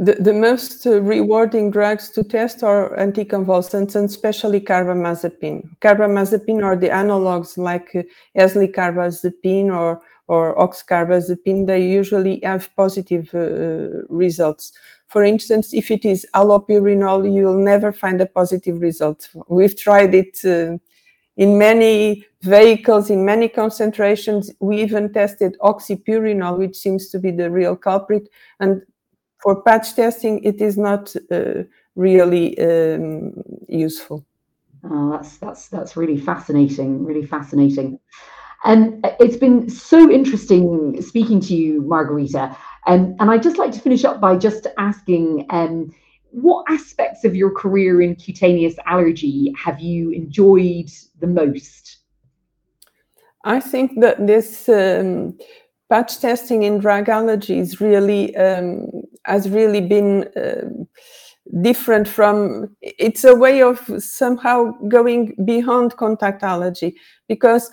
The, 0.02 0.14
the 0.14 0.32
most 0.32 0.86
uh, 0.86 1.02
rewarding 1.02 1.70
drugs 1.70 2.08
to 2.12 2.24
test 2.24 2.62
are 2.62 2.96
anticonvulsants 2.96 3.94
and 3.96 4.08
especially 4.08 4.58
carbamazepine. 4.58 5.76
Carbamazepine 5.80 6.64
or 6.64 6.74
the 6.74 6.88
analogs 6.88 7.58
like 7.58 7.90
uh, 7.94 8.02
eslicarbazepine 8.34 9.66
or, 9.70 10.00
or 10.26 10.56
oxcarbazepine, 10.56 11.66
they 11.66 11.86
usually 11.86 12.40
have 12.42 12.74
positive 12.76 13.28
uh, 13.34 14.06
results. 14.08 14.72
For 15.08 15.22
instance, 15.22 15.74
if 15.74 15.90
it 15.90 16.06
is 16.06 16.26
allopurinol, 16.34 17.30
you'll 17.30 17.62
never 17.62 17.92
find 17.92 18.22
a 18.22 18.26
positive 18.26 18.80
result. 18.80 19.28
We've 19.48 19.76
tried 19.76 20.14
it 20.14 20.38
uh, 20.46 20.78
in 21.36 21.58
many 21.58 22.24
vehicles, 22.40 23.10
in 23.10 23.26
many 23.26 23.48
concentrations. 23.48 24.50
We 24.60 24.80
even 24.80 25.12
tested 25.12 25.58
oxypurinol, 25.60 26.56
which 26.56 26.76
seems 26.76 27.10
to 27.10 27.18
be 27.18 27.32
the 27.32 27.50
real 27.50 27.76
culprit. 27.76 28.30
And 28.60 28.80
for 29.42 29.62
patch 29.62 29.94
testing, 29.94 30.42
it 30.44 30.60
is 30.60 30.76
not 30.76 31.14
uh, 31.30 31.64
really 31.94 32.58
um, 32.58 33.32
useful. 33.68 34.26
Oh, 34.84 35.10
that's 35.12 35.36
that's 35.38 35.68
that's 35.68 35.96
really 35.96 36.18
fascinating. 36.18 37.04
Really 37.04 37.26
fascinating. 37.26 37.98
And 38.64 39.04
it's 39.18 39.36
been 39.36 39.70
so 39.70 40.10
interesting 40.10 41.00
speaking 41.00 41.40
to 41.40 41.54
you, 41.54 41.82
Margarita. 41.82 42.56
Um, 42.86 43.16
and 43.18 43.30
I'd 43.30 43.42
just 43.42 43.58
like 43.58 43.72
to 43.72 43.80
finish 43.80 44.04
up 44.04 44.20
by 44.20 44.36
just 44.36 44.66
asking 44.78 45.46
um, 45.50 45.94
what 46.30 46.64
aspects 46.68 47.24
of 47.24 47.34
your 47.34 47.52
career 47.52 48.02
in 48.02 48.16
cutaneous 48.16 48.74
allergy 48.86 49.52
have 49.56 49.80
you 49.80 50.10
enjoyed 50.10 50.90
the 51.20 51.26
most? 51.26 51.98
I 53.44 53.60
think 53.60 54.00
that 54.00 54.26
this 54.26 54.68
um, 54.68 55.38
patch 55.88 56.20
testing 56.20 56.62
in 56.62 56.78
drug 56.78 57.08
allergy 57.08 57.58
is 57.58 57.80
really 57.80 58.36
um, 58.36 58.90
has 59.24 59.48
really 59.48 59.80
been 59.80 60.28
uh, 60.36 60.68
different 61.62 62.08
from. 62.08 62.76
It's 62.80 63.24
a 63.24 63.34
way 63.34 63.62
of 63.62 63.78
somehow 63.98 64.72
going 64.88 65.34
beyond 65.44 65.96
contact 65.96 66.42
allergy 66.42 66.96
because 67.28 67.70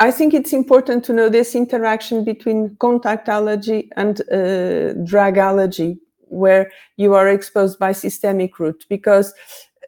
I 0.00 0.10
think 0.10 0.32
it's 0.32 0.54
important 0.54 1.04
to 1.04 1.12
know 1.12 1.28
this 1.28 1.54
interaction 1.54 2.24
between 2.24 2.76
contact 2.80 3.28
allergy 3.28 3.90
and 3.96 4.20
uh, 4.32 4.94
drug 5.04 5.36
allergy, 5.36 5.98
where 6.20 6.70
you 6.96 7.12
are 7.14 7.28
exposed 7.28 7.78
by 7.78 7.92
systemic 7.92 8.58
route, 8.58 8.86
because 8.88 9.34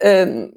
um, 0.04 0.52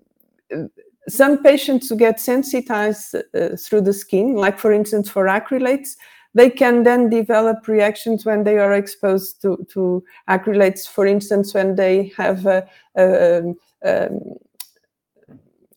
some 1.07 1.41
patients 1.41 1.87
who 1.87 1.95
get 1.95 2.19
sensitized 2.19 3.15
uh, 3.15 3.55
through 3.57 3.81
the 3.81 3.93
skin, 3.93 4.35
like 4.35 4.59
for 4.59 4.73
instance 4.73 5.09
for 5.09 5.25
acrylates, 5.25 5.95
they 6.35 6.49
can 6.49 6.83
then 6.83 7.09
develop 7.09 7.67
reactions 7.67 8.25
when 8.25 8.43
they 8.43 8.59
are 8.59 8.73
exposed 8.73 9.41
to, 9.41 9.65
to 9.71 10.03
acrylates, 10.29 10.87
for 10.87 11.07
instance, 11.07 11.53
when 11.53 11.75
they 11.75 12.11
have 12.15 12.45
a, 12.45 12.67
a, 12.95 13.39
um, 13.39 13.55
um 13.83 14.19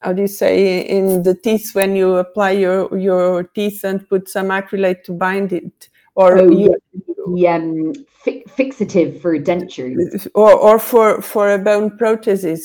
how 0.00 0.12
do 0.12 0.22
you 0.22 0.28
say 0.28 0.80
in 0.80 1.24
the 1.24 1.34
teeth 1.34 1.74
when 1.74 1.96
you 1.96 2.16
apply 2.16 2.52
your 2.52 2.96
your 2.96 3.42
teeth 3.42 3.82
and 3.82 4.08
put 4.08 4.28
some 4.28 4.48
acrylate 4.48 5.02
to 5.02 5.12
bind 5.12 5.52
it 5.52 5.88
or 6.14 6.38
oh, 6.38 6.50
you, 6.50 6.76
the 7.34 7.48
um, 7.48 7.92
fi- 8.24 8.44
fixative 8.56 9.20
for 9.20 9.38
dentures. 9.38 10.28
Or, 10.34 10.52
or 10.52 10.78
for 10.78 11.22
for 11.22 11.52
a 11.52 11.58
bone 11.58 11.90
prosthesis 11.90 12.60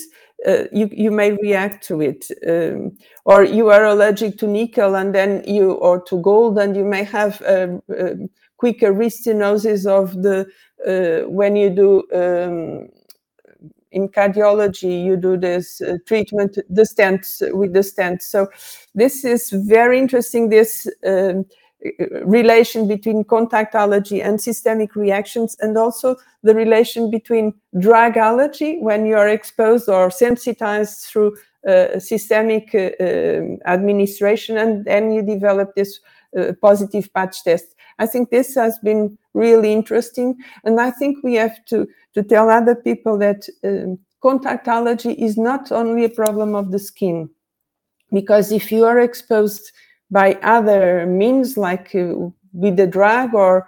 uh, 0.46 0.64
you 0.72 0.90
you 0.92 1.12
may 1.12 1.32
react 1.32 1.84
to 1.88 2.02
it 2.02 2.26
um, 2.48 2.92
or 3.26 3.44
you 3.44 3.70
are 3.70 3.86
allergic 3.86 4.38
to 4.38 4.48
nickel 4.48 4.96
and 4.96 5.14
then 5.16 5.44
you 5.48 5.74
or 5.74 6.02
to 6.02 6.20
gold 6.22 6.58
and 6.58 6.76
you 6.76 6.86
may 6.86 7.04
have 7.04 7.42
a, 7.42 7.82
a 7.90 8.16
quicker 8.58 8.94
restenosis 8.94 9.86
of 9.86 10.22
the 10.22 10.46
uh, 10.88 11.28
when 11.30 11.56
you 11.56 11.70
do 11.70 12.04
um, 12.14 12.88
in 13.92 14.10
cardiology 14.10 15.04
you 15.06 15.16
do 15.16 15.38
this 15.38 15.82
uh, 15.82 15.98
treatment 16.06 16.58
the 16.70 16.82
stents 16.82 17.42
with 17.56 17.74
the 17.74 17.80
stents. 17.80 18.24
So 18.24 18.50
this 18.96 19.24
is 19.24 19.50
very 19.50 20.00
interesting 20.00 20.50
this 20.50 20.88
um, 21.06 21.46
relation 22.24 22.88
between 22.88 23.24
contact 23.24 23.76
allergy 23.76 24.22
and 24.22 24.40
systemic 24.40 24.96
reactions 24.96 25.58
and 25.60 25.78
also 25.78 26.16
the 26.42 26.56
relation 26.56 27.12
between 27.12 27.54
drug 27.80 28.18
allergy 28.18 28.80
when 28.80 29.06
you 29.06 29.16
are 29.16 29.28
exposed 29.28 29.90
or 29.90 30.10
sensitized 30.10 31.06
through 31.06 31.36
uh, 31.68 32.00
systemic 32.00 32.74
uh, 32.74 32.92
um, 33.00 33.58
administration 33.66 34.58
and 34.58 34.86
then 34.86 35.12
you 35.12 35.22
develop 35.22 35.76
this 35.76 36.00
uh, 36.38 36.54
positive 36.62 37.14
patch 37.14 37.44
test. 37.44 37.76
I 38.00 38.06
think 38.06 38.30
this 38.30 38.56
has 38.56 38.80
been 38.80 39.18
really 39.34 39.74
interesting 39.74 40.36
and 40.64 40.80
i 40.80 40.92
think 40.92 41.18
we 41.24 41.34
have 41.34 41.66
to 41.66 41.88
to 42.14 42.22
tell 42.22 42.52
other 42.52 42.76
people 42.76 43.18
that 43.18 43.48
um, 43.64 43.98
contact 44.24 44.68
allergy 44.70 45.12
is 45.12 45.38
not 45.38 45.72
only 45.72 46.06
a 46.06 46.10
problem 46.10 46.56
of 46.56 46.72
the 46.72 46.80
skin, 46.80 47.30
because 48.12 48.52
if 48.52 48.72
you 48.72 48.86
are 48.86 49.00
exposed 49.00 49.72
by 50.12 50.34
other 50.44 51.06
means, 51.06 51.58
like 51.58 51.94
uh, 51.96 52.14
with 52.54 52.78
the 52.78 52.88
drug, 52.88 53.34
or 53.34 53.68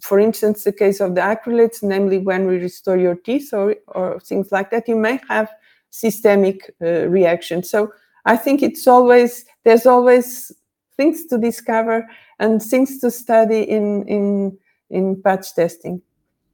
for 0.00 0.18
instance, 0.18 0.64
the 0.64 0.72
case 0.72 1.00
of 1.00 1.14
the 1.14 1.20
acrylates, 1.20 1.82
namely 1.82 2.18
when 2.18 2.46
we 2.46 2.58
restore 2.58 2.96
your 2.96 3.14
teeth 3.14 3.52
or, 3.52 3.76
or 3.88 4.20
things 4.20 4.52
like 4.52 4.70
that, 4.70 4.88
you 4.88 4.96
may 4.96 5.20
have 5.28 5.50
systemic 5.90 6.74
uh, 6.80 7.08
reaction. 7.08 7.62
So 7.62 7.92
I 8.24 8.36
think 8.36 8.62
it's 8.62 8.86
always, 8.86 9.44
there's 9.64 9.86
always 9.86 10.52
things 10.96 11.26
to 11.26 11.38
discover 11.38 12.08
and 12.38 12.62
things 12.62 12.98
to 13.00 13.10
study 13.10 13.62
in, 13.62 14.06
in, 14.08 14.58
in 14.90 15.20
patch 15.22 15.54
testing 15.54 16.02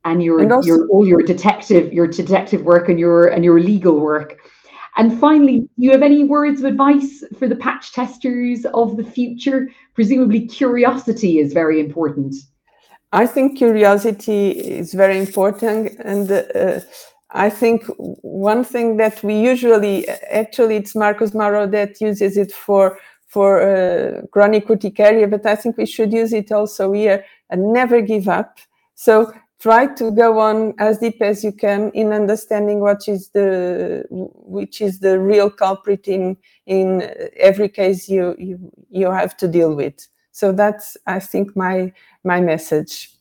and 0.04 0.22
your 0.22 0.40
and 0.40 0.52
also, 0.52 0.66
your 0.66 0.88
all 0.88 1.06
your 1.06 1.22
detective 1.22 1.92
your 1.92 2.06
detective 2.06 2.62
work 2.62 2.88
and 2.88 2.98
your 2.98 3.28
and 3.28 3.44
your 3.44 3.60
legal 3.60 3.98
work. 3.98 4.38
And 4.98 5.18
finally, 5.18 5.60
do 5.60 5.68
you 5.76 5.92
have 5.92 6.02
any 6.02 6.24
words 6.24 6.58
of 6.60 6.66
advice 6.66 7.22
for 7.38 7.46
the 7.46 7.54
patch 7.54 7.92
testers 7.92 8.66
of 8.74 8.96
the 8.96 9.04
future? 9.04 9.70
Presumably, 9.94 10.46
curiosity 10.46 11.38
is 11.38 11.52
very 11.52 11.78
important. 11.78 12.34
I 13.12 13.26
think 13.26 13.56
curiosity 13.56 14.50
is 14.50 14.92
very 14.92 15.18
important, 15.18 15.96
and 16.00 16.30
uh, 16.30 16.80
I 17.30 17.48
think 17.48 17.84
one 17.96 18.64
thing 18.64 18.96
that 18.96 19.22
we 19.22 19.34
usually 19.40 20.06
actually 20.08 20.76
it's 20.76 20.94
Marcus 20.96 21.32
Maurer 21.32 21.66
that 21.68 22.00
uses 22.00 22.36
it 22.36 22.52
for 22.52 22.98
for 23.28 23.62
uh, 23.62 24.22
chronic 24.32 24.68
urticaria, 24.68 25.28
but 25.28 25.46
I 25.46 25.54
think 25.54 25.76
we 25.76 25.86
should 25.86 26.12
use 26.12 26.32
it 26.32 26.50
also 26.50 26.92
here 26.92 27.24
and 27.50 27.72
never 27.72 28.00
give 28.00 28.28
up. 28.28 28.58
So 28.94 29.32
try 29.58 29.86
to 29.86 30.10
go 30.10 30.38
on 30.38 30.74
as 30.78 30.98
deep 30.98 31.20
as 31.20 31.42
you 31.42 31.52
can 31.52 31.90
in 31.90 32.12
understanding 32.12 32.80
what 32.80 33.08
is 33.08 33.30
the 33.30 34.04
which 34.10 34.80
is 34.80 35.00
the 35.00 35.18
real 35.18 35.50
culprit 35.50 36.06
in 36.06 36.36
in 36.66 37.10
every 37.36 37.68
case 37.68 38.08
you 38.08 38.34
you 38.38 38.58
you 38.90 39.10
have 39.10 39.36
to 39.36 39.48
deal 39.48 39.74
with. 39.74 40.06
So 40.32 40.52
that's 40.52 40.96
i 41.06 41.18
think 41.18 41.56
my 41.56 41.92
my 42.24 42.40
message. 42.40 43.12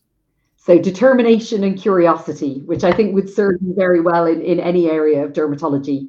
So 0.58 0.78
determination 0.78 1.63
and 1.63 1.80
curiosity 1.80 2.62
which 2.65 2.84
i 2.84 2.91
think 2.91 3.15
would 3.15 3.30
serve 3.30 3.56
you 3.62 3.73
very 3.73 4.02
well 4.02 4.26
in 4.28 4.41
in 4.41 4.60
any 4.60 4.89
area 4.89 5.26
of 5.26 5.34
dermatology. 5.34 6.08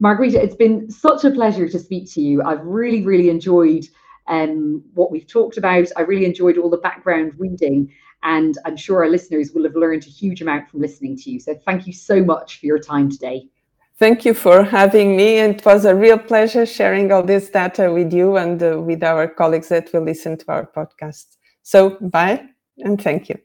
Margarita 0.00 0.42
it's 0.42 0.56
been 0.56 0.90
such 0.90 1.24
a 1.24 1.30
pleasure 1.30 1.68
to 1.68 1.78
speak 1.78 2.10
to 2.12 2.20
you. 2.20 2.42
I've 2.42 2.64
really 2.64 3.04
really 3.04 3.30
enjoyed 3.30 3.86
um, 4.30 4.82
what 4.94 5.10
we've 5.10 5.26
talked 5.26 5.58
about 5.58 5.86
i 5.96 6.00
really 6.00 6.24
enjoyed 6.24 6.56
all 6.56 6.70
the 6.70 6.78
background 6.78 7.32
reading 7.36 7.92
and 8.22 8.58
I'm 8.64 8.76
sure 8.76 9.02
our 9.02 9.08
listeners 9.08 9.52
will 9.52 9.64
have 9.64 9.76
learned 9.76 10.04
a 10.04 10.10
huge 10.10 10.42
amount 10.42 10.68
from 10.68 10.80
listening 10.80 11.16
to 11.18 11.30
you. 11.30 11.40
So 11.40 11.54
thank 11.66 11.86
you 11.86 11.92
so 11.92 12.22
much 12.22 12.60
for 12.60 12.66
your 12.66 12.78
time 12.78 13.10
today. 13.10 13.48
Thank 13.98 14.24
you 14.24 14.32
for 14.32 14.62
having 14.62 15.16
me. 15.16 15.38
It 15.38 15.64
was 15.64 15.84
a 15.84 15.94
real 15.94 16.18
pleasure 16.18 16.64
sharing 16.64 17.12
all 17.12 17.22
this 17.22 17.50
data 17.50 17.92
with 17.92 18.12
you 18.12 18.36
and 18.36 18.62
uh, 18.62 18.80
with 18.80 19.02
our 19.02 19.28
colleagues 19.28 19.68
that 19.68 19.92
will 19.92 20.04
listen 20.04 20.38
to 20.38 20.44
our 20.48 20.66
podcast. 20.66 21.36
So, 21.62 21.98
bye 22.00 22.46
and 22.78 23.00
thank 23.00 23.28
you. 23.28 23.36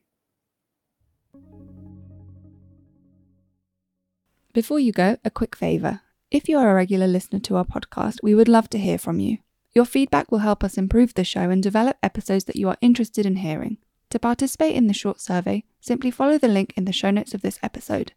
Before 4.53 4.79
you 4.79 4.93
go, 4.93 5.17
a 5.25 5.29
quick 5.29 5.57
favour. 5.57 5.99
If 6.31 6.47
you 6.47 6.57
are 6.57 6.71
a 6.71 6.73
regular 6.73 7.07
listener 7.07 7.39
to 7.39 7.57
our 7.57 7.65
podcast, 7.65 8.19
we 8.23 8.33
would 8.33 8.47
love 8.47 8.69
to 8.69 8.77
hear 8.77 8.97
from 8.97 9.19
you. 9.19 9.39
Your 9.75 9.85
feedback 9.85 10.31
will 10.31 10.39
help 10.39 10.63
us 10.63 10.77
improve 10.77 11.13
the 11.13 11.25
show 11.25 11.49
and 11.49 11.61
develop 11.61 11.97
episodes 12.01 12.45
that 12.45 12.55
you 12.55 12.69
are 12.69 12.77
interested 12.79 13.25
in 13.25 13.35
hearing. 13.35 13.77
To 14.11 14.19
participate 14.19 14.73
in 14.73 14.87
the 14.87 14.93
short 14.93 15.19
survey, 15.19 15.65
simply 15.81 16.11
follow 16.11 16.37
the 16.37 16.47
link 16.47 16.73
in 16.77 16.85
the 16.85 16.93
show 16.93 17.11
notes 17.11 17.33
of 17.33 17.41
this 17.41 17.59
episode. 17.61 18.13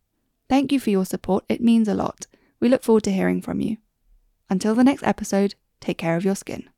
Thank 0.48 0.70
you 0.70 0.78
for 0.78 0.90
your 0.90 1.04
support, 1.04 1.44
it 1.48 1.60
means 1.60 1.88
a 1.88 1.94
lot. 1.94 2.28
We 2.60 2.68
look 2.68 2.84
forward 2.84 3.02
to 3.04 3.12
hearing 3.12 3.42
from 3.42 3.60
you. 3.60 3.78
Until 4.48 4.76
the 4.76 4.84
next 4.84 5.02
episode, 5.02 5.56
take 5.80 5.98
care 5.98 6.16
of 6.16 6.24
your 6.24 6.36
skin. 6.36 6.70